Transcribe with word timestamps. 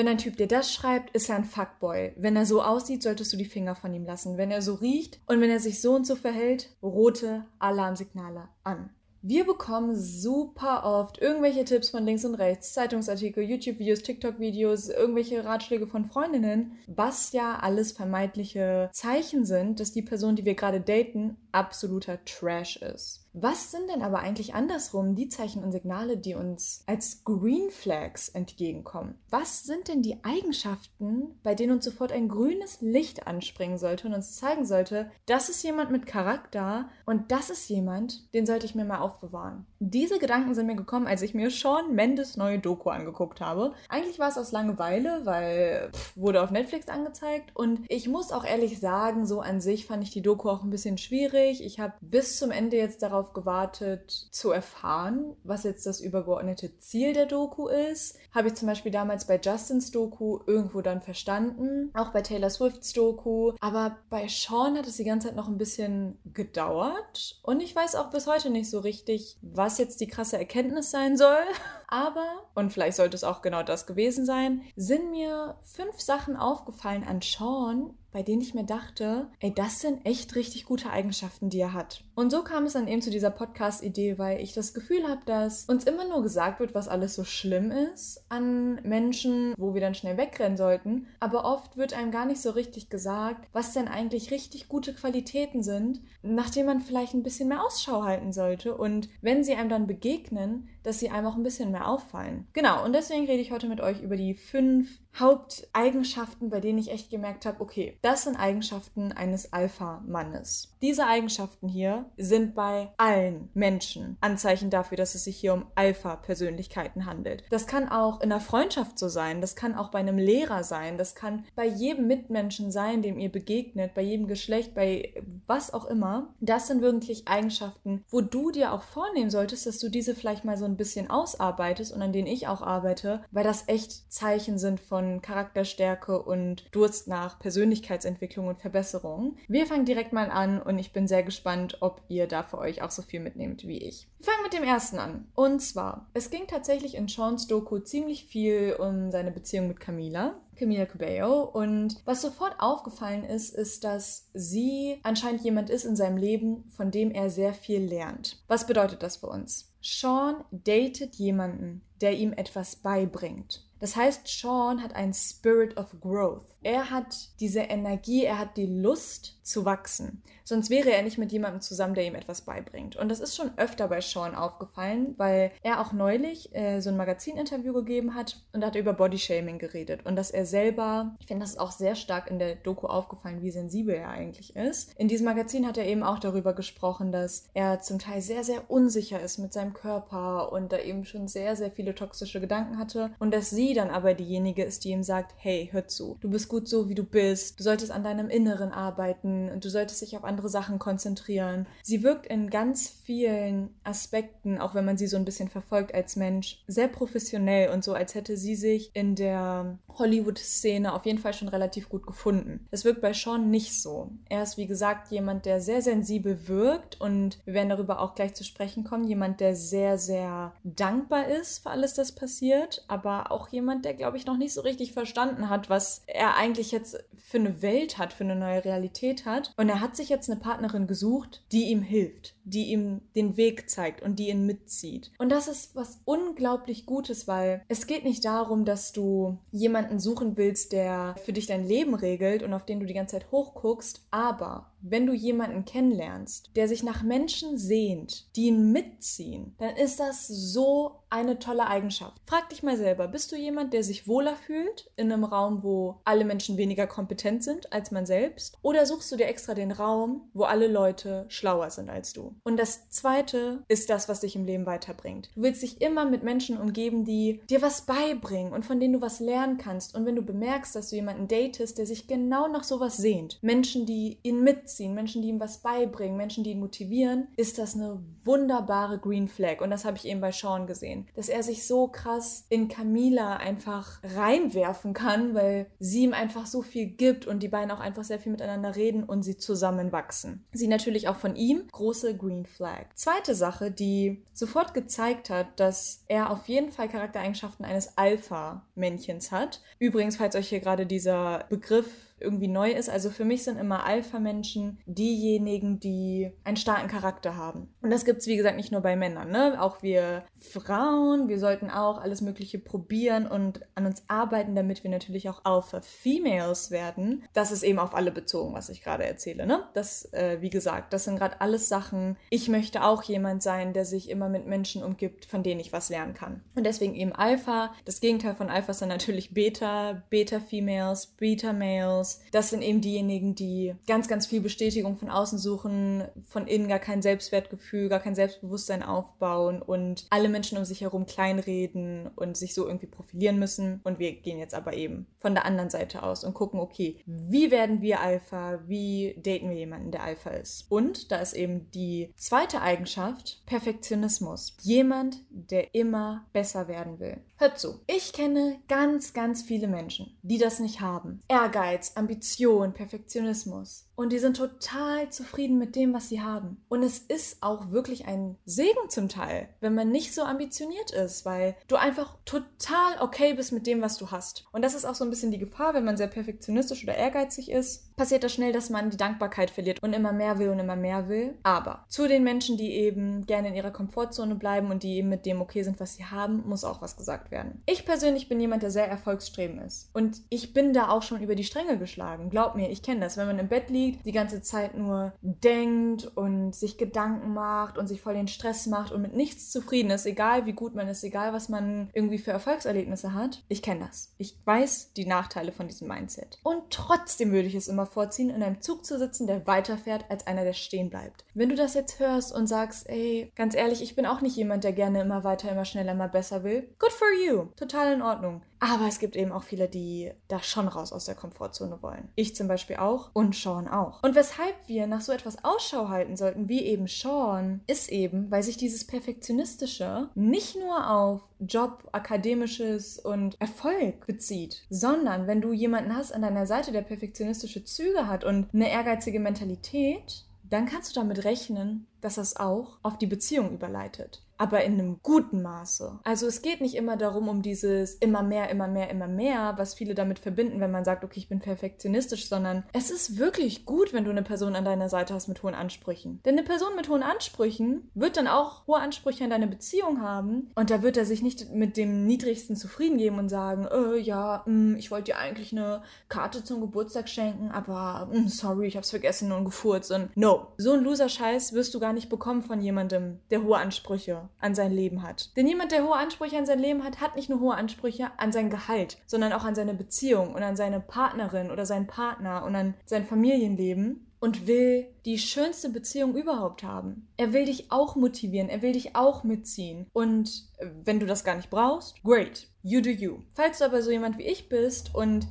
Wenn 0.00 0.08
ein 0.08 0.16
Typ 0.16 0.38
dir 0.38 0.48
das 0.48 0.72
schreibt, 0.72 1.14
ist 1.14 1.28
er 1.28 1.36
ein 1.36 1.44
Fuckboy. 1.44 2.14
Wenn 2.16 2.34
er 2.34 2.46
so 2.46 2.62
aussieht, 2.62 3.02
solltest 3.02 3.34
du 3.34 3.36
die 3.36 3.44
Finger 3.44 3.74
von 3.74 3.92
ihm 3.92 4.06
lassen. 4.06 4.38
Wenn 4.38 4.50
er 4.50 4.62
so 4.62 4.76
riecht 4.76 5.20
und 5.26 5.42
wenn 5.42 5.50
er 5.50 5.60
sich 5.60 5.82
so 5.82 5.94
und 5.94 6.06
so 6.06 6.16
verhält, 6.16 6.70
rote 6.82 7.44
Alarmsignale 7.58 8.48
an. 8.64 8.88
Wir 9.20 9.44
bekommen 9.44 9.94
super 9.94 10.84
oft 10.84 11.20
irgendwelche 11.20 11.66
Tipps 11.66 11.90
von 11.90 12.06
links 12.06 12.24
und 12.24 12.36
rechts, 12.36 12.72
Zeitungsartikel, 12.72 13.44
YouTube-Videos, 13.44 14.00
TikTok-Videos, 14.00 14.88
irgendwelche 14.88 15.44
Ratschläge 15.44 15.86
von 15.86 16.06
Freundinnen, 16.06 16.78
was 16.86 17.32
ja 17.32 17.58
alles 17.58 17.92
vermeintliche 17.92 18.88
Zeichen 18.94 19.44
sind, 19.44 19.80
dass 19.80 19.92
die 19.92 20.00
Person, 20.00 20.34
die 20.34 20.46
wir 20.46 20.54
gerade 20.54 20.80
daten, 20.80 21.36
absoluter 21.52 22.24
Trash 22.24 22.78
ist. 22.78 23.28
Was 23.32 23.70
sind 23.70 23.88
denn 23.88 24.02
aber 24.02 24.18
eigentlich 24.18 24.54
andersrum 24.54 25.14
die 25.14 25.28
Zeichen 25.28 25.62
und 25.62 25.70
Signale, 25.70 26.16
die 26.16 26.34
uns 26.34 26.82
als 26.86 27.22
Green 27.22 27.70
Flags 27.70 28.28
entgegenkommen? 28.28 29.14
Was 29.28 29.62
sind 29.62 29.86
denn 29.86 30.02
die 30.02 30.24
Eigenschaften, 30.24 31.38
bei 31.44 31.54
denen 31.54 31.74
uns 31.74 31.84
sofort 31.84 32.10
ein 32.10 32.28
grünes 32.28 32.80
Licht 32.80 33.28
anspringen 33.28 33.78
sollte 33.78 34.08
und 34.08 34.14
uns 34.14 34.36
zeigen 34.36 34.64
sollte, 34.64 35.12
das 35.26 35.48
ist 35.48 35.62
jemand 35.62 35.92
mit 35.92 36.06
Charakter 36.06 36.88
und 37.06 37.30
das 37.30 37.50
ist 37.50 37.68
jemand, 37.68 38.34
den 38.34 38.46
sollte 38.46 38.66
ich 38.66 38.74
mir 38.74 38.84
mal 38.84 38.98
aufbewahren? 38.98 39.64
Diese 39.78 40.18
Gedanken 40.18 40.54
sind 40.54 40.66
mir 40.66 40.74
gekommen, 40.74 41.06
als 41.06 41.22
ich 41.22 41.32
mir 41.32 41.50
Sean 41.50 41.94
Mendes 41.94 42.36
neue 42.36 42.58
Doku 42.58 42.90
angeguckt 42.90 43.40
habe. 43.40 43.74
Eigentlich 43.88 44.18
war 44.18 44.28
es 44.28 44.38
aus 44.38 44.50
Langeweile, 44.50 45.20
weil 45.24 45.90
pff, 45.92 46.16
wurde 46.16 46.42
auf 46.42 46.50
Netflix 46.50 46.88
angezeigt 46.88 47.52
und 47.54 47.80
ich 47.88 48.08
muss 48.08 48.32
auch 48.32 48.44
ehrlich 48.44 48.80
sagen, 48.80 49.24
so 49.24 49.40
an 49.40 49.60
sich 49.60 49.86
fand 49.86 50.02
ich 50.02 50.10
die 50.10 50.22
Doku 50.22 50.48
auch 50.50 50.64
ein 50.64 50.70
bisschen 50.70 50.98
schwierig. 50.98 51.64
Ich 51.64 51.78
habe 51.78 51.94
bis 52.00 52.36
zum 52.36 52.50
Ende 52.50 52.76
jetzt 52.76 53.02
darauf 53.02 53.19
darauf 53.20 53.32
gewartet 53.32 54.10
zu 54.30 54.50
erfahren, 54.50 55.36
was 55.44 55.64
jetzt 55.64 55.86
das 55.86 56.00
übergeordnete 56.00 56.78
Ziel 56.78 57.12
der 57.12 57.26
Doku 57.26 57.68
ist. 57.68 58.18
Habe 58.34 58.48
ich 58.48 58.54
zum 58.54 58.66
Beispiel 58.66 58.92
damals 58.92 59.26
bei 59.26 59.38
Justins 59.38 59.90
Doku 59.90 60.40
irgendwo 60.46 60.80
dann 60.80 61.02
verstanden, 61.02 61.90
auch 61.94 62.10
bei 62.10 62.22
Taylor 62.22 62.50
Swifts 62.50 62.92
Doku. 62.92 63.52
Aber 63.60 63.98
bei 64.08 64.26
Sean 64.28 64.76
hat 64.76 64.86
es 64.86 64.96
die 64.96 65.04
ganze 65.04 65.28
Zeit 65.28 65.36
noch 65.36 65.48
ein 65.48 65.58
bisschen 65.58 66.18
gedauert 66.32 67.40
und 67.42 67.60
ich 67.60 67.76
weiß 67.76 67.94
auch 67.96 68.10
bis 68.10 68.26
heute 68.26 68.50
nicht 68.50 68.70
so 68.70 68.80
richtig, 68.80 69.36
was 69.42 69.78
jetzt 69.78 70.00
die 70.00 70.08
krasse 70.08 70.38
Erkenntnis 70.38 70.90
sein 70.90 71.16
soll. 71.16 71.44
Aber, 71.88 72.46
und 72.54 72.72
vielleicht 72.72 72.96
sollte 72.96 73.16
es 73.16 73.24
auch 73.24 73.42
genau 73.42 73.64
das 73.64 73.86
gewesen 73.86 74.24
sein, 74.24 74.62
sind 74.76 75.10
mir 75.10 75.56
fünf 75.62 76.00
Sachen 76.00 76.36
aufgefallen 76.36 77.02
an 77.02 77.20
Sean, 77.20 77.94
bei 78.12 78.22
denen 78.22 78.42
ich 78.42 78.54
mir 78.54 78.64
dachte, 78.64 79.28
ey, 79.40 79.54
das 79.54 79.80
sind 79.80 80.04
echt 80.04 80.34
richtig 80.34 80.64
gute 80.64 80.90
Eigenschaften, 80.90 81.50
die 81.50 81.60
er 81.60 81.72
hat. 81.72 82.04
Und 82.20 82.28
so 82.28 82.42
kam 82.42 82.66
es 82.66 82.74
dann 82.74 82.86
eben 82.86 83.00
zu 83.00 83.08
dieser 83.08 83.30
Podcast-Idee, 83.30 84.18
weil 84.18 84.42
ich 84.42 84.52
das 84.52 84.74
Gefühl 84.74 85.08
habe, 85.08 85.22
dass 85.24 85.64
uns 85.64 85.84
immer 85.84 86.06
nur 86.06 86.22
gesagt 86.22 86.60
wird, 86.60 86.74
was 86.74 86.86
alles 86.86 87.14
so 87.14 87.24
schlimm 87.24 87.70
ist 87.70 88.22
an 88.28 88.74
Menschen, 88.82 89.54
wo 89.56 89.72
wir 89.72 89.80
dann 89.80 89.94
schnell 89.94 90.18
wegrennen 90.18 90.58
sollten. 90.58 91.06
Aber 91.18 91.46
oft 91.46 91.78
wird 91.78 91.94
einem 91.94 92.10
gar 92.10 92.26
nicht 92.26 92.42
so 92.42 92.50
richtig 92.50 92.90
gesagt, 92.90 93.48
was 93.54 93.72
denn 93.72 93.88
eigentlich 93.88 94.30
richtig 94.30 94.68
gute 94.68 94.92
Qualitäten 94.92 95.62
sind, 95.62 96.02
nachdem 96.20 96.66
man 96.66 96.82
vielleicht 96.82 97.14
ein 97.14 97.22
bisschen 97.22 97.48
mehr 97.48 97.64
Ausschau 97.64 98.04
halten 98.04 98.34
sollte. 98.34 98.76
Und 98.76 99.08
wenn 99.22 99.42
sie 99.42 99.54
einem 99.54 99.70
dann 99.70 99.86
begegnen, 99.86 100.68
dass 100.82 100.98
sie 100.98 101.08
einem 101.08 101.26
auch 101.26 101.36
ein 101.36 101.42
bisschen 101.42 101.70
mehr 101.70 101.88
auffallen. 101.88 102.46
Genau, 102.52 102.84
und 102.84 102.92
deswegen 102.92 103.26
rede 103.26 103.40
ich 103.40 103.50
heute 103.50 103.68
mit 103.68 103.80
euch 103.80 104.02
über 104.02 104.16
die 104.16 104.34
fünf 104.34 104.98
Haupteigenschaften, 105.18 106.50
bei 106.50 106.60
denen 106.60 106.78
ich 106.78 106.90
echt 106.90 107.10
gemerkt 107.10 107.44
habe, 107.44 107.60
okay, 107.60 107.98
das 108.02 108.22
sind 108.22 108.36
Eigenschaften 108.36 109.12
eines 109.12 109.52
Alpha-Mannes. 109.52 110.76
Diese 110.80 111.06
Eigenschaften 111.06 111.68
hier 111.68 112.06
sind 112.16 112.54
bei 112.54 112.92
allen 112.96 113.48
Menschen 113.54 114.16
Anzeichen 114.20 114.70
dafür, 114.70 114.96
dass 114.96 115.14
es 115.14 115.24
sich 115.24 115.36
hier 115.36 115.54
um 115.54 115.66
Alpha-Persönlichkeiten 115.74 117.06
handelt. 117.06 117.44
Das 117.50 117.66
kann 117.66 117.88
auch 117.88 118.20
in 118.20 118.30
einer 118.30 118.40
Freundschaft 118.40 118.98
so 118.98 119.08
sein, 119.08 119.40
das 119.40 119.56
kann 119.56 119.74
auch 119.74 119.90
bei 119.90 119.98
einem 119.98 120.18
Lehrer 120.18 120.64
sein, 120.64 120.98
das 120.98 121.14
kann 121.14 121.44
bei 121.54 121.66
jedem 121.66 122.06
Mitmenschen 122.06 122.70
sein, 122.70 123.02
dem 123.02 123.18
ihr 123.18 123.30
begegnet, 123.30 123.94
bei 123.94 124.02
jedem 124.02 124.26
Geschlecht, 124.26 124.74
bei 124.74 125.14
was 125.46 125.72
auch 125.72 125.84
immer. 125.86 126.34
Das 126.40 126.66
sind 126.66 126.82
wirklich 126.82 127.28
Eigenschaften, 127.28 128.04
wo 128.08 128.20
du 128.20 128.50
dir 128.50 128.72
auch 128.72 128.82
vornehmen 128.82 129.30
solltest, 129.30 129.66
dass 129.66 129.78
du 129.78 129.88
diese 129.88 130.14
vielleicht 130.14 130.44
mal 130.44 130.56
so 130.56 130.64
ein 130.64 130.76
bisschen 130.76 131.10
ausarbeitest 131.10 131.92
und 131.92 132.02
an 132.02 132.12
denen 132.12 132.26
ich 132.26 132.48
auch 132.48 132.62
arbeite, 132.62 133.22
weil 133.30 133.44
das 133.44 133.68
echt 133.68 134.12
Zeichen 134.12 134.58
sind 134.58 134.80
von 134.80 135.20
Charakterstärke 135.22 136.22
und 136.22 136.64
Durst 136.72 137.08
nach 137.08 137.38
Persönlichkeitsentwicklung 137.38 138.48
und 138.48 138.60
Verbesserung. 138.60 139.36
Wir 139.48 139.66
fangen 139.66 139.84
direkt 139.84 140.12
mal 140.12 140.30
an 140.30 140.60
und 140.60 140.78
ich 140.78 140.92
bin 140.92 141.08
sehr 141.08 141.22
gespannt, 141.22 141.78
ob 141.80 141.89
ihr 142.08 142.26
da 142.26 142.42
für 142.42 142.58
euch 142.58 142.82
auch 142.82 142.90
so 142.90 143.02
viel 143.02 143.20
mitnehmt 143.20 143.66
wie 143.66 143.78
ich. 143.78 144.08
Wir 144.18 144.26
fangen 144.26 144.42
mit 144.44 144.52
dem 144.52 144.62
ersten 144.62 144.98
an. 144.98 145.28
Und 145.34 145.60
zwar, 145.60 146.10
es 146.14 146.30
ging 146.30 146.46
tatsächlich 146.46 146.94
in 146.94 147.08
Sean's 147.08 147.46
Doku 147.46 147.78
ziemlich 147.78 148.26
viel 148.26 148.76
um 148.78 149.10
seine 149.10 149.30
Beziehung 149.30 149.68
mit 149.68 149.80
Camila. 149.80 150.40
Camila 150.56 150.84
Cabello. 150.84 151.42
Und 151.42 151.96
was 152.04 152.20
sofort 152.20 152.54
aufgefallen 152.58 153.24
ist, 153.24 153.54
ist, 153.54 153.82
dass 153.84 154.28
sie 154.34 155.00
anscheinend 155.02 155.42
jemand 155.42 155.70
ist 155.70 155.84
in 155.84 155.96
seinem 155.96 156.18
Leben, 156.18 156.64
von 156.76 156.90
dem 156.90 157.10
er 157.10 157.30
sehr 157.30 157.54
viel 157.54 157.82
lernt. 157.82 158.42
Was 158.46 158.66
bedeutet 158.66 159.02
das 159.02 159.16
für 159.16 159.28
uns? 159.28 159.72
Sean 159.80 160.44
datet 160.50 161.14
jemanden, 161.16 161.82
der 162.00 162.12
ihm 162.12 162.32
etwas 162.34 162.76
beibringt. 162.76 163.66
Das 163.78 163.96
heißt, 163.96 164.28
Sean 164.28 164.82
hat 164.82 164.94
einen 164.94 165.14
Spirit 165.14 165.78
of 165.78 165.98
Growth. 166.02 166.54
Er 166.62 166.90
hat 166.90 167.30
diese 167.40 167.60
Energie, 167.60 168.24
er 168.24 168.38
hat 168.38 168.58
die 168.58 168.66
Lust 168.66 169.39
zu 169.50 169.64
wachsen. 169.64 170.22
Sonst 170.44 170.68
wäre 170.68 170.90
er 170.90 171.02
nicht 171.02 171.18
mit 171.18 171.30
jemandem 171.30 171.60
zusammen, 171.60 171.94
der 171.94 172.04
ihm 172.04 172.16
etwas 172.16 172.40
beibringt. 172.40 172.96
Und 172.96 173.08
das 173.08 173.20
ist 173.20 173.36
schon 173.36 173.50
öfter 173.56 173.86
bei 173.88 174.00
Sean 174.00 174.34
aufgefallen, 174.34 175.14
weil 175.16 175.52
er 175.62 175.80
auch 175.80 175.92
neulich 175.92 176.54
äh, 176.54 176.80
so 176.80 176.90
ein 176.90 176.96
Magazininterview 176.96 177.72
gegeben 177.72 178.14
hat 178.14 178.42
und 178.52 178.64
hat 178.64 178.74
über 178.74 178.92
Bodyshaming 178.92 179.58
geredet. 179.58 180.04
Und 180.04 180.16
dass 180.16 180.30
er 180.30 180.46
selber, 180.46 181.14
ich 181.20 181.28
finde, 181.28 181.44
das 181.44 181.52
ist 181.52 181.60
auch 181.60 181.70
sehr 181.70 181.94
stark 181.94 182.30
in 182.30 182.38
der 182.38 182.56
Doku 182.56 182.86
aufgefallen, 182.86 183.42
wie 183.42 183.50
sensibel 183.50 183.94
er 183.94 184.08
eigentlich 184.08 184.56
ist. 184.56 184.92
In 184.98 185.06
diesem 185.06 185.26
Magazin 185.26 185.66
hat 185.66 185.78
er 185.78 185.86
eben 185.86 186.02
auch 186.02 186.18
darüber 186.18 186.52
gesprochen, 186.52 187.12
dass 187.12 187.48
er 187.54 187.80
zum 187.80 187.98
Teil 187.98 188.20
sehr, 188.20 188.42
sehr 188.42 188.70
unsicher 188.70 189.20
ist 189.20 189.38
mit 189.38 189.52
seinem 189.52 189.72
Körper 189.72 190.52
und 190.52 190.72
da 190.72 190.78
eben 190.78 191.04
schon 191.04 191.28
sehr, 191.28 191.54
sehr 191.54 191.70
viele 191.70 191.94
toxische 191.94 192.40
Gedanken 192.40 192.78
hatte. 192.78 193.12
Und 193.18 193.32
dass 193.32 193.50
sie 193.50 193.74
dann 193.74 193.90
aber 193.90 194.14
diejenige 194.14 194.64
ist, 194.64 194.84
die 194.84 194.90
ihm 194.90 195.02
sagt, 195.02 195.34
hey, 195.36 195.68
hör 195.70 195.86
zu, 195.86 196.18
du 196.20 196.28
bist 196.28 196.48
gut 196.48 196.68
so, 196.68 196.88
wie 196.88 196.94
du 196.94 197.04
bist, 197.04 197.60
du 197.60 197.62
solltest 197.62 197.92
an 197.92 198.02
deinem 198.02 198.28
Inneren 198.28 198.72
arbeiten 198.72 199.39
und 199.48 199.64
du 199.64 199.70
solltest 199.70 200.02
dich 200.02 200.16
auf 200.16 200.24
andere 200.24 200.48
Sachen 200.48 200.78
konzentrieren. 200.78 201.66
Sie 201.82 202.02
wirkt 202.02 202.26
in 202.26 202.50
ganz 202.50 202.88
vielen 203.04 203.70
Aspekten, 203.84 204.58
auch 204.58 204.74
wenn 204.74 204.84
man 204.84 204.98
sie 204.98 205.06
so 205.06 205.16
ein 205.16 205.24
bisschen 205.24 205.48
verfolgt 205.48 205.94
als 205.94 206.16
Mensch, 206.16 206.62
sehr 206.66 206.88
professionell 206.88 207.70
und 207.70 207.82
so, 207.84 207.94
als 207.94 208.14
hätte 208.14 208.36
sie 208.36 208.54
sich 208.54 208.90
in 208.94 209.14
der 209.14 209.78
Hollywood-Szene 209.88 210.92
auf 210.92 211.06
jeden 211.06 211.18
Fall 211.18 211.32
schon 211.32 211.48
relativ 211.48 211.88
gut 211.88 212.06
gefunden. 212.06 212.66
Das 212.70 212.84
wirkt 212.84 213.00
bei 213.00 213.12
Sean 213.12 213.50
nicht 213.50 213.80
so. 213.80 214.10
Er 214.28 214.42
ist, 214.42 214.56
wie 214.56 214.66
gesagt, 214.66 215.10
jemand, 215.10 215.46
der 215.46 215.60
sehr 215.60 215.82
sensibel 215.82 216.48
wirkt 216.48 217.00
und 217.00 217.38
wir 217.44 217.54
werden 217.54 217.68
darüber 217.68 218.00
auch 218.00 218.14
gleich 218.14 218.34
zu 218.34 218.44
sprechen 218.44 218.84
kommen. 218.84 219.04
Jemand, 219.04 219.40
der 219.40 219.54
sehr, 219.54 219.98
sehr 219.98 220.52
dankbar 220.64 221.28
ist 221.28 221.62
für 221.62 221.70
alles, 221.70 221.94
das 221.94 222.12
passiert, 222.12 222.84
aber 222.88 223.30
auch 223.30 223.48
jemand, 223.48 223.84
der, 223.84 223.94
glaube 223.94 224.16
ich, 224.16 224.26
noch 224.26 224.36
nicht 224.36 224.54
so 224.54 224.60
richtig 224.62 224.92
verstanden 224.92 225.48
hat, 225.48 225.70
was 225.70 226.02
er 226.06 226.36
eigentlich 226.36 226.72
jetzt 226.72 226.98
für 227.18 227.38
eine 227.38 227.62
Welt 227.62 227.98
hat, 227.98 228.12
für 228.12 228.24
eine 228.24 228.36
neue 228.36 228.64
Realität 228.64 229.19
hat. 229.26 229.52
Und 229.56 229.68
er 229.68 229.80
hat 229.80 229.96
sich 229.96 230.08
jetzt 230.08 230.30
eine 230.30 230.40
Partnerin 230.40 230.86
gesucht, 230.86 231.44
die 231.52 231.70
ihm 231.70 231.82
hilft, 231.82 232.34
die 232.50 232.70
ihm 232.70 233.00
den 233.14 233.36
Weg 233.36 233.70
zeigt 233.70 234.02
und 234.02 234.18
die 234.18 234.28
ihn 234.28 234.46
mitzieht. 234.46 235.10
Und 235.18 235.30
das 235.30 235.48
ist 235.48 235.74
was 235.74 236.00
unglaublich 236.04 236.86
Gutes, 236.86 237.28
weil 237.28 237.64
es 237.68 237.86
geht 237.86 238.04
nicht 238.04 238.24
darum, 238.24 238.64
dass 238.64 238.92
du 238.92 239.38
jemanden 239.50 239.98
suchen 240.00 240.36
willst, 240.36 240.72
der 240.72 241.14
für 241.24 241.32
dich 241.32 241.46
dein 241.46 241.66
Leben 241.66 241.94
regelt 241.94 242.42
und 242.42 242.52
auf 242.52 242.66
den 242.66 242.80
du 242.80 242.86
die 242.86 242.94
ganze 242.94 243.16
Zeit 243.16 243.30
hochguckst, 243.30 244.06
aber 244.10 244.70
wenn 244.82 245.06
du 245.06 245.12
jemanden 245.12 245.64
kennenlernst, 245.64 246.50
der 246.56 246.68
sich 246.68 246.82
nach 246.82 247.02
Menschen 247.02 247.58
sehnt, 247.58 248.34
die 248.36 248.46
ihn 248.46 248.72
mitziehen, 248.72 249.54
dann 249.58 249.76
ist 249.76 250.00
das 250.00 250.26
so 250.26 251.00
eine 251.10 251.38
tolle 251.38 251.66
Eigenschaft. 251.66 252.20
Frag 252.24 252.48
dich 252.48 252.62
mal 252.62 252.76
selber, 252.76 253.08
bist 253.08 253.30
du 253.32 253.36
jemand, 253.36 253.72
der 253.72 253.84
sich 253.84 254.08
wohler 254.08 254.36
fühlt 254.36 254.90
in 254.96 255.12
einem 255.12 255.24
Raum, 255.24 255.62
wo 255.62 256.00
alle 256.04 256.24
Menschen 256.24 256.56
weniger 256.56 256.86
kompetent 256.86 257.44
sind 257.44 257.72
als 257.72 257.90
man 257.90 258.06
selbst? 258.06 258.56
Oder 258.62 258.86
suchst 258.86 259.10
du 259.12 259.16
dir 259.16 259.26
extra 259.26 259.54
den 259.54 259.72
Raum, 259.72 260.30
wo 260.32 260.44
alle 260.44 260.68
Leute 260.68 261.26
schlauer 261.28 261.70
sind 261.70 261.90
als 261.90 262.12
du? 262.12 262.36
Und 262.44 262.58
das 262.58 262.88
zweite 262.90 263.64
ist 263.68 263.90
das, 263.90 264.08
was 264.08 264.20
dich 264.20 264.36
im 264.36 264.44
Leben 264.44 264.66
weiterbringt. 264.66 265.30
Du 265.34 265.42
willst 265.42 265.62
dich 265.62 265.80
immer 265.80 266.04
mit 266.04 266.22
Menschen 266.22 266.58
umgeben, 266.58 267.04
die 267.04 267.40
dir 267.50 267.62
was 267.62 267.82
beibringen 267.82 268.52
und 268.52 268.64
von 268.64 268.78
denen 268.78 268.94
du 268.94 269.00
was 269.00 269.20
lernen 269.20 269.58
kannst. 269.58 269.94
Und 269.94 270.06
wenn 270.06 270.16
du 270.16 270.22
bemerkst, 270.22 270.74
dass 270.74 270.90
du 270.90 270.96
jemanden 270.96 271.28
datest, 271.28 271.78
der 271.78 271.86
sich 271.86 272.06
genau 272.06 272.48
nach 272.48 272.64
sowas 272.64 272.96
sehnt, 272.96 273.38
Menschen, 273.42 273.86
die 273.86 274.18
ihn 274.22 274.42
mit 274.42 274.60
mitziehen, 274.60 274.94
Menschen, 274.94 275.22
die 275.22 275.28
ihm 275.28 275.40
was 275.40 275.58
beibringen, 275.58 276.16
Menschen, 276.16 276.44
die 276.44 276.50
ihn 276.52 276.60
motivieren, 276.60 277.28
ist 277.36 277.58
das 277.58 277.74
eine 277.74 278.00
wunderbare 278.24 278.98
Green 278.98 279.28
Flag. 279.28 279.60
Und 279.60 279.70
das 279.70 279.84
habe 279.84 279.96
ich 279.96 280.06
eben 280.06 280.20
bei 280.20 280.32
Sean 280.32 280.66
gesehen. 280.66 281.06
Dass 281.14 281.28
er 281.28 281.42
sich 281.42 281.66
so 281.66 281.88
krass 281.88 282.46
in 282.48 282.68
Camila 282.68 283.36
einfach 283.36 284.00
reinwerfen 284.02 284.92
kann, 284.92 285.34
weil 285.34 285.66
sie 285.78 286.04
ihm 286.04 286.14
einfach 286.14 286.46
so 286.46 286.62
viel 286.62 286.86
gibt 286.86 287.26
und 287.26 287.42
die 287.42 287.48
beiden 287.48 287.70
auch 287.70 287.80
einfach 287.80 288.04
sehr 288.04 288.18
viel 288.18 288.32
miteinander 288.32 288.76
reden 288.76 289.04
und 289.04 289.22
sie 289.22 289.36
zusammenwachsen. 289.36 290.44
Sie 290.52 290.68
natürlich 290.68 291.08
auch 291.08 291.16
von 291.16 291.36
ihm 291.36 291.62
große 291.72 292.16
Green 292.16 292.29
Green 292.30 292.46
Flag. 292.46 292.86
Zweite 292.94 293.34
Sache, 293.34 293.70
die 293.70 294.22
sofort 294.32 294.72
gezeigt 294.72 295.30
hat, 295.30 295.58
dass 295.58 296.04
er 296.06 296.30
auf 296.30 296.48
jeden 296.48 296.70
Fall 296.70 296.88
Charaktereigenschaften 296.88 297.64
eines 297.64 297.98
Alpha-Männchens 297.98 299.32
hat. 299.32 299.60
Übrigens, 299.78 300.16
falls 300.16 300.36
euch 300.36 300.48
hier 300.48 300.60
gerade 300.60 300.86
dieser 300.86 301.44
Begriff 301.48 302.09
irgendwie 302.20 302.48
neu 302.48 302.70
ist. 302.70 302.90
Also 302.90 303.10
für 303.10 303.24
mich 303.24 303.44
sind 303.44 303.58
immer 303.58 303.84
Alpha-Menschen 303.84 304.78
diejenigen, 304.86 305.80
die 305.80 306.32
einen 306.44 306.56
starken 306.56 306.88
Charakter 306.88 307.36
haben. 307.36 307.68
Und 307.82 307.90
das 307.90 308.04
gibt 308.04 308.20
es, 308.20 308.26
wie 308.26 308.36
gesagt, 308.36 308.56
nicht 308.56 308.72
nur 308.72 308.80
bei 308.80 308.96
Männern. 308.96 309.30
Ne? 309.30 309.60
Auch 309.60 309.82
wir 309.82 310.24
Frauen, 310.38 311.28
wir 311.28 311.38
sollten 311.38 311.70
auch 311.70 311.98
alles 311.98 312.20
Mögliche 312.20 312.58
probieren 312.58 313.26
und 313.26 313.60
an 313.74 313.86
uns 313.86 314.04
arbeiten, 314.08 314.54
damit 314.54 314.84
wir 314.84 314.90
natürlich 314.90 315.28
auch 315.28 315.44
Alpha-Females 315.44 316.70
werden. 316.70 317.24
Das 317.32 317.52
ist 317.52 317.62
eben 317.62 317.78
auf 317.78 317.94
alle 317.94 318.10
bezogen, 318.10 318.54
was 318.54 318.68
ich 318.68 318.82
gerade 318.82 319.04
erzähle. 319.04 319.46
Ne? 319.46 319.64
Das, 319.74 320.12
äh, 320.12 320.38
wie 320.40 320.50
gesagt, 320.50 320.92
das 320.92 321.04
sind 321.04 321.16
gerade 321.16 321.40
alles 321.40 321.68
Sachen. 321.68 322.16
Ich 322.30 322.48
möchte 322.48 322.84
auch 322.84 323.02
jemand 323.02 323.42
sein, 323.42 323.72
der 323.72 323.84
sich 323.84 324.10
immer 324.10 324.28
mit 324.28 324.46
Menschen 324.46 324.82
umgibt, 324.82 325.26
von 325.26 325.42
denen 325.42 325.60
ich 325.60 325.72
was 325.72 325.88
lernen 325.88 326.14
kann. 326.14 326.42
Und 326.54 326.64
deswegen 326.64 326.94
eben 326.94 327.12
Alpha. 327.12 327.72
Das 327.84 328.00
Gegenteil 328.00 328.34
von 328.34 328.50
Alpha 328.50 328.72
sind 328.72 328.88
natürlich 328.88 329.34
Beta, 329.34 330.02
Beta-Females, 330.10 331.06
Beta-Males. 331.18 332.09
Millennials, 332.10 332.20
das 332.32 332.50
sind 332.50 332.62
eben 332.62 332.80
diejenigen, 332.80 333.34
die 333.34 333.74
ganz, 333.86 334.08
ganz 334.08 334.26
viel 334.26 334.40
Bestätigung 334.40 334.96
von 334.96 335.10
außen 335.10 335.38
suchen, 335.38 336.04
von 336.28 336.46
innen 336.46 336.68
gar 336.68 336.78
kein 336.78 337.02
Selbstwertgefühl, 337.02 337.88
gar 337.88 338.00
kein 338.00 338.14
Selbstbewusstsein 338.14 338.82
aufbauen 338.82 339.62
und 339.62 340.06
alle 340.10 340.28
Menschen 340.28 340.58
um 340.58 340.64
sich 340.64 340.80
herum 340.80 341.06
kleinreden 341.06 342.08
und 342.16 342.36
sich 342.36 342.54
so 342.54 342.66
irgendwie 342.66 342.86
profilieren 342.86 343.38
müssen. 343.38 343.80
Und 343.84 343.98
wir 343.98 344.12
gehen 344.12 344.38
jetzt 344.38 344.54
aber 344.54 344.74
eben 344.74 345.06
von 345.18 345.34
der 345.34 345.44
anderen 345.44 345.70
Seite 345.70 346.02
aus 346.02 346.24
und 346.24 346.34
gucken, 346.34 346.60
okay, 346.60 346.98
wie 347.06 347.50
werden 347.50 347.82
wir 347.82 348.00
Alpha? 348.00 348.60
Wie 348.66 349.14
daten 349.22 349.50
wir 349.50 349.56
jemanden, 349.56 349.90
der 349.90 350.04
Alpha 350.04 350.30
ist? 350.30 350.66
Und 350.70 351.10
da 351.10 351.18
ist 351.18 351.34
eben 351.34 351.70
die 351.72 352.12
zweite 352.16 352.62
Eigenschaft 352.62 353.42
Perfektionismus. 353.46 354.56
Jemand, 354.62 355.18
der 355.30 355.74
immer 355.74 356.26
besser 356.32 356.68
werden 356.68 356.98
will. 357.00 357.18
Hört 357.36 357.58
zu. 357.58 357.80
Ich 357.86 358.12
kenne 358.12 358.58
ganz, 358.68 359.12
ganz 359.12 359.42
viele 359.42 359.66
Menschen, 359.66 360.16
die 360.22 360.38
das 360.38 360.60
nicht 360.60 360.80
haben. 360.80 361.22
Ehrgeiz, 361.28 361.92
Ambition, 362.00 362.72
Perfektionismus. 362.72 363.86
Und 363.94 364.12
die 364.12 364.18
sind 364.18 364.38
total 364.38 365.10
zufrieden 365.10 365.58
mit 365.58 365.76
dem, 365.76 365.92
was 365.92 366.08
sie 366.08 366.22
haben. 366.22 366.64
Und 366.70 366.82
es 366.82 366.98
ist 366.98 367.42
auch 367.42 367.70
wirklich 367.70 368.06
ein 368.06 368.38
Segen 368.46 368.88
zum 368.88 369.10
Teil, 369.10 369.50
wenn 369.60 369.74
man 369.74 369.90
nicht 369.90 370.14
so 370.14 370.22
ambitioniert 370.22 370.90
ist, 370.90 371.26
weil 371.26 371.54
du 371.68 371.76
einfach 371.76 372.16
total 372.24 373.00
okay 373.00 373.34
bist 373.34 373.52
mit 373.52 373.66
dem, 373.66 373.82
was 373.82 373.98
du 373.98 374.10
hast. 374.10 374.46
Und 374.52 374.62
das 374.62 374.74
ist 374.74 374.86
auch 374.86 374.94
so 374.94 375.04
ein 375.04 375.10
bisschen 375.10 375.30
die 375.30 375.38
Gefahr, 375.38 375.74
wenn 375.74 375.84
man 375.84 375.98
sehr 375.98 376.06
perfektionistisch 376.06 376.82
oder 376.82 376.94
ehrgeizig 376.94 377.50
ist, 377.50 377.89
passiert 378.00 378.24
das 378.24 378.32
schnell, 378.32 378.50
dass 378.50 378.70
man 378.70 378.88
die 378.88 378.96
Dankbarkeit 378.96 379.50
verliert 379.50 379.82
und 379.82 379.92
immer 379.92 380.10
mehr 380.10 380.38
will 380.38 380.48
und 380.48 380.58
immer 380.58 380.74
mehr 380.74 381.10
will. 381.10 381.34
Aber 381.42 381.84
zu 381.90 382.08
den 382.08 382.24
Menschen, 382.24 382.56
die 382.56 382.72
eben 382.72 383.26
gerne 383.26 383.48
in 383.48 383.54
ihrer 383.54 383.72
Komfortzone 383.72 384.36
bleiben 384.36 384.70
und 384.70 384.84
die 384.84 384.96
eben 384.96 385.10
mit 385.10 385.26
dem 385.26 385.42
okay 385.42 385.62
sind, 385.62 385.78
was 385.80 385.96
sie 385.96 386.06
haben, 386.06 386.42
muss 386.48 386.64
auch 386.64 386.80
was 386.80 386.96
gesagt 386.96 387.30
werden. 387.30 387.62
Ich 387.66 387.84
persönlich 387.84 388.26
bin 388.26 388.40
jemand, 388.40 388.62
der 388.62 388.70
sehr 388.70 388.88
erfolgsstreben 388.88 389.58
ist. 389.58 389.90
Und 389.92 390.22
ich 390.30 390.54
bin 390.54 390.72
da 390.72 390.88
auch 390.88 391.02
schon 391.02 391.20
über 391.20 391.34
die 391.34 391.44
Stränge 391.44 391.76
geschlagen. 391.76 392.30
Glaub 392.30 392.54
mir, 392.54 392.70
ich 392.70 392.82
kenne 392.82 393.00
das. 393.00 393.18
Wenn 393.18 393.26
man 393.26 393.38
im 393.38 393.48
Bett 393.48 393.68
liegt, 393.68 394.06
die 394.06 394.12
ganze 394.12 394.40
Zeit 394.40 394.78
nur 394.78 395.12
denkt 395.20 396.06
und 396.16 396.54
sich 396.54 396.78
Gedanken 396.78 397.34
macht 397.34 397.76
und 397.76 397.86
sich 397.86 398.00
voll 398.00 398.14
den 398.14 398.28
Stress 398.28 398.66
macht 398.66 398.92
und 398.92 399.02
mit 399.02 399.14
nichts 399.14 399.50
zufrieden 399.50 399.90
ist, 399.90 400.06
egal 400.06 400.46
wie 400.46 400.54
gut 400.54 400.74
man 400.74 400.88
ist, 400.88 401.04
egal 401.04 401.34
was 401.34 401.50
man 401.50 401.90
irgendwie 401.92 402.16
für 402.16 402.30
Erfolgserlebnisse 402.30 403.12
hat. 403.12 403.44
Ich 403.48 403.60
kenne 403.60 403.84
das. 403.86 404.14
Ich 404.16 404.38
weiß 404.46 404.94
die 404.94 405.04
Nachteile 405.04 405.52
von 405.52 405.68
diesem 405.68 405.86
Mindset. 405.86 406.38
Und 406.42 406.62
trotzdem 406.70 407.30
würde 407.32 407.48
ich 407.48 407.54
es 407.54 407.68
immer 407.68 407.89
vorziehen, 407.90 408.30
in 408.30 408.42
einem 408.42 408.60
Zug 408.60 408.84
zu 408.84 408.98
sitzen, 408.98 409.26
der 409.26 409.46
weiterfährt, 409.46 410.04
als 410.08 410.26
einer, 410.26 410.44
der 410.44 410.52
stehen 410.52 410.90
bleibt. 410.90 411.24
Wenn 411.34 411.48
du 411.48 411.54
das 411.54 411.74
jetzt 411.74 411.98
hörst 412.00 412.34
und 412.34 412.46
sagst, 412.46 412.88
ey, 412.88 413.32
ganz 413.36 413.54
ehrlich, 413.54 413.82
ich 413.82 413.94
bin 413.94 414.06
auch 414.06 414.20
nicht 414.20 414.36
jemand, 414.36 414.64
der 414.64 414.72
gerne 414.72 415.02
immer 415.02 415.24
weiter, 415.24 415.50
immer 415.50 415.64
schneller, 415.64 415.92
immer 415.92 416.08
besser 416.08 416.44
will, 416.44 416.74
good 416.78 416.92
for 416.92 417.08
you. 417.26 417.46
Total 417.56 417.92
in 417.92 418.02
Ordnung. 418.02 418.42
Aber 418.60 418.86
es 418.86 418.98
gibt 418.98 419.16
eben 419.16 419.32
auch 419.32 419.42
viele, 419.42 419.68
die 419.68 420.12
da 420.28 420.42
schon 420.42 420.68
raus 420.68 420.92
aus 420.92 421.06
der 421.06 421.14
Komfortzone 421.14 421.82
wollen. 421.82 422.10
Ich 422.14 422.36
zum 422.36 422.46
Beispiel 422.46 422.76
auch 422.76 423.10
und 423.14 423.34
Sean 423.34 423.66
auch. 423.66 424.02
Und 424.02 424.14
weshalb 424.14 424.54
wir 424.66 424.86
nach 424.86 425.00
so 425.00 425.12
etwas 425.12 425.42
Ausschau 425.44 425.88
halten 425.88 426.16
sollten, 426.16 426.48
wie 426.48 426.64
eben 426.66 426.86
Sean, 426.86 427.62
ist 427.66 427.90
eben, 427.90 428.30
weil 428.30 428.42
sich 428.42 428.58
dieses 428.58 428.86
Perfektionistische 428.86 430.10
nicht 430.14 430.56
nur 430.56 430.90
auf 430.90 431.22
Job, 431.40 431.88
akademisches 431.92 432.98
und 432.98 433.40
Erfolg 433.40 434.06
bezieht, 434.06 434.62
sondern 434.68 435.26
wenn 435.26 435.40
du 435.40 435.52
jemanden 435.54 435.96
hast 435.96 436.12
an 436.12 436.22
deiner 436.22 436.44
Seite, 436.44 436.70
der 436.70 436.82
perfektionistische 436.82 437.64
Züge 437.64 438.06
hat 438.06 438.24
und 438.24 438.52
eine 438.52 438.70
ehrgeizige 438.70 439.20
Mentalität, 439.20 440.26
dann 440.50 440.66
kannst 440.66 440.94
du 440.94 441.00
damit 441.00 441.24
rechnen, 441.24 441.86
dass 442.00 442.16
das 442.16 442.36
auch 442.36 442.78
auf 442.82 442.98
die 442.98 443.06
Beziehung 443.06 443.52
überleitet 443.52 444.22
aber 444.40 444.64
in 444.64 444.72
einem 444.72 445.00
guten 445.02 445.42
Maße. 445.42 446.00
Also 446.02 446.26
es 446.26 446.40
geht 446.40 446.62
nicht 446.62 446.74
immer 446.74 446.96
darum, 446.96 447.28
um 447.28 447.42
dieses 447.42 447.96
immer 447.96 448.22
mehr, 448.22 448.48
immer 448.48 448.68
mehr, 448.68 448.88
immer 448.88 449.06
mehr, 449.06 449.52
was 449.58 449.74
viele 449.74 449.94
damit 449.94 450.18
verbinden, 450.18 450.60
wenn 450.60 450.70
man 450.70 450.86
sagt, 450.86 451.04
okay, 451.04 451.18
ich 451.18 451.28
bin 451.28 451.40
perfektionistisch, 451.40 452.26
sondern 452.26 452.64
es 452.72 452.90
ist 452.90 453.18
wirklich 453.18 453.66
gut, 453.66 453.92
wenn 453.92 454.04
du 454.04 454.10
eine 454.10 454.22
Person 454.22 454.56
an 454.56 454.64
deiner 454.64 454.88
Seite 454.88 455.12
hast 455.12 455.28
mit 455.28 455.42
hohen 455.42 455.54
Ansprüchen. 455.54 456.22
Denn 456.24 456.38
eine 456.38 456.46
Person 456.46 456.74
mit 456.74 456.88
hohen 456.88 457.02
Ansprüchen 457.02 457.90
wird 457.92 458.16
dann 458.16 458.28
auch 458.28 458.66
hohe 458.66 458.78
Ansprüche 458.78 459.24
an 459.24 459.30
deine 459.30 459.46
Beziehung 459.46 460.00
haben 460.00 460.50
und 460.54 460.70
da 460.70 460.80
wird 460.80 460.96
er 460.96 461.04
sich 461.04 461.20
nicht 461.20 461.50
mit 461.52 461.76
dem 461.76 462.06
niedrigsten 462.06 462.56
zufrieden 462.56 462.96
geben 462.96 463.18
und 463.18 463.28
sagen, 463.28 463.66
äh, 463.70 463.98
ja, 463.98 464.42
mh, 464.46 464.70
hm, 464.70 464.76
ich 464.76 464.90
wollte 464.90 465.12
dir 465.12 465.18
eigentlich 465.18 465.52
eine 465.52 465.82
Karte 466.08 466.42
zum 466.44 466.62
Geburtstag 466.62 467.10
schenken, 467.10 467.50
aber 467.50 468.08
mh, 468.10 468.14
hm, 468.14 468.28
sorry, 468.28 468.68
ich 468.68 468.78
hab's 468.78 468.88
vergessen 468.88 469.32
und 469.32 469.44
gefurzt 469.44 469.90
und 469.90 470.16
no. 470.16 470.46
So 470.56 470.72
ein 470.72 470.82
Loser-Scheiß 470.82 471.52
wirst 471.52 471.74
du 471.74 471.78
gar 471.78 471.89
nicht 471.92 472.08
bekommen 472.08 472.42
von 472.42 472.60
jemandem, 472.60 473.20
der 473.30 473.42
hohe 473.42 473.58
Ansprüche 473.58 474.28
an 474.40 474.54
sein 474.54 474.72
Leben 474.72 475.02
hat. 475.02 475.36
Denn 475.36 475.46
jemand, 475.46 475.72
der 475.72 475.84
hohe 475.84 475.96
Ansprüche 475.96 476.38
an 476.38 476.46
sein 476.46 476.58
Leben 476.58 476.84
hat, 476.84 477.00
hat 477.00 477.16
nicht 477.16 477.30
nur 477.30 477.40
hohe 477.40 477.54
Ansprüche 477.54 478.10
an 478.16 478.32
sein 478.32 478.50
Gehalt, 478.50 478.98
sondern 479.06 479.32
auch 479.32 479.44
an 479.44 479.54
seine 479.54 479.74
Beziehung 479.74 480.34
und 480.34 480.42
an 480.42 480.56
seine 480.56 480.80
Partnerin 480.80 481.50
oder 481.50 481.66
seinen 481.66 481.86
Partner 481.86 482.44
und 482.44 482.54
an 482.54 482.74
sein 482.86 483.06
Familienleben 483.06 484.06
und 484.20 484.46
will 484.46 484.86
die 485.06 485.18
schönste 485.18 485.70
Beziehung 485.70 486.14
überhaupt 486.14 486.62
haben. 486.62 487.08
Er 487.16 487.32
will 487.32 487.46
dich 487.46 487.72
auch 487.72 487.96
motivieren, 487.96 488.50
er 488.50 488.62
will 488.62 488.72
dich 488.72 488.94
auch 488.94 489.24
mitziehen. 489.24 489.86
Und 489.92 490.44
wenn 490.84 491.00
du 491.00 491.06
das 491.06 491.24
gar 491.24 491.36
nicht 491.36 491.50
brauchst, 491.50 492.02
great, 492.02 492.46
you 492.62 492.82
do 492.82 492.90
you. 492.90 493.20
Falls 493.32 493.58
du 493.58 493.64
aber 493.64 493.82
so 493.82 493.90
jemand 493.90 494.18
wie 494.18 494.26
ich 494.26 494.48
bist 494.48 494.94
und 494.94 495.26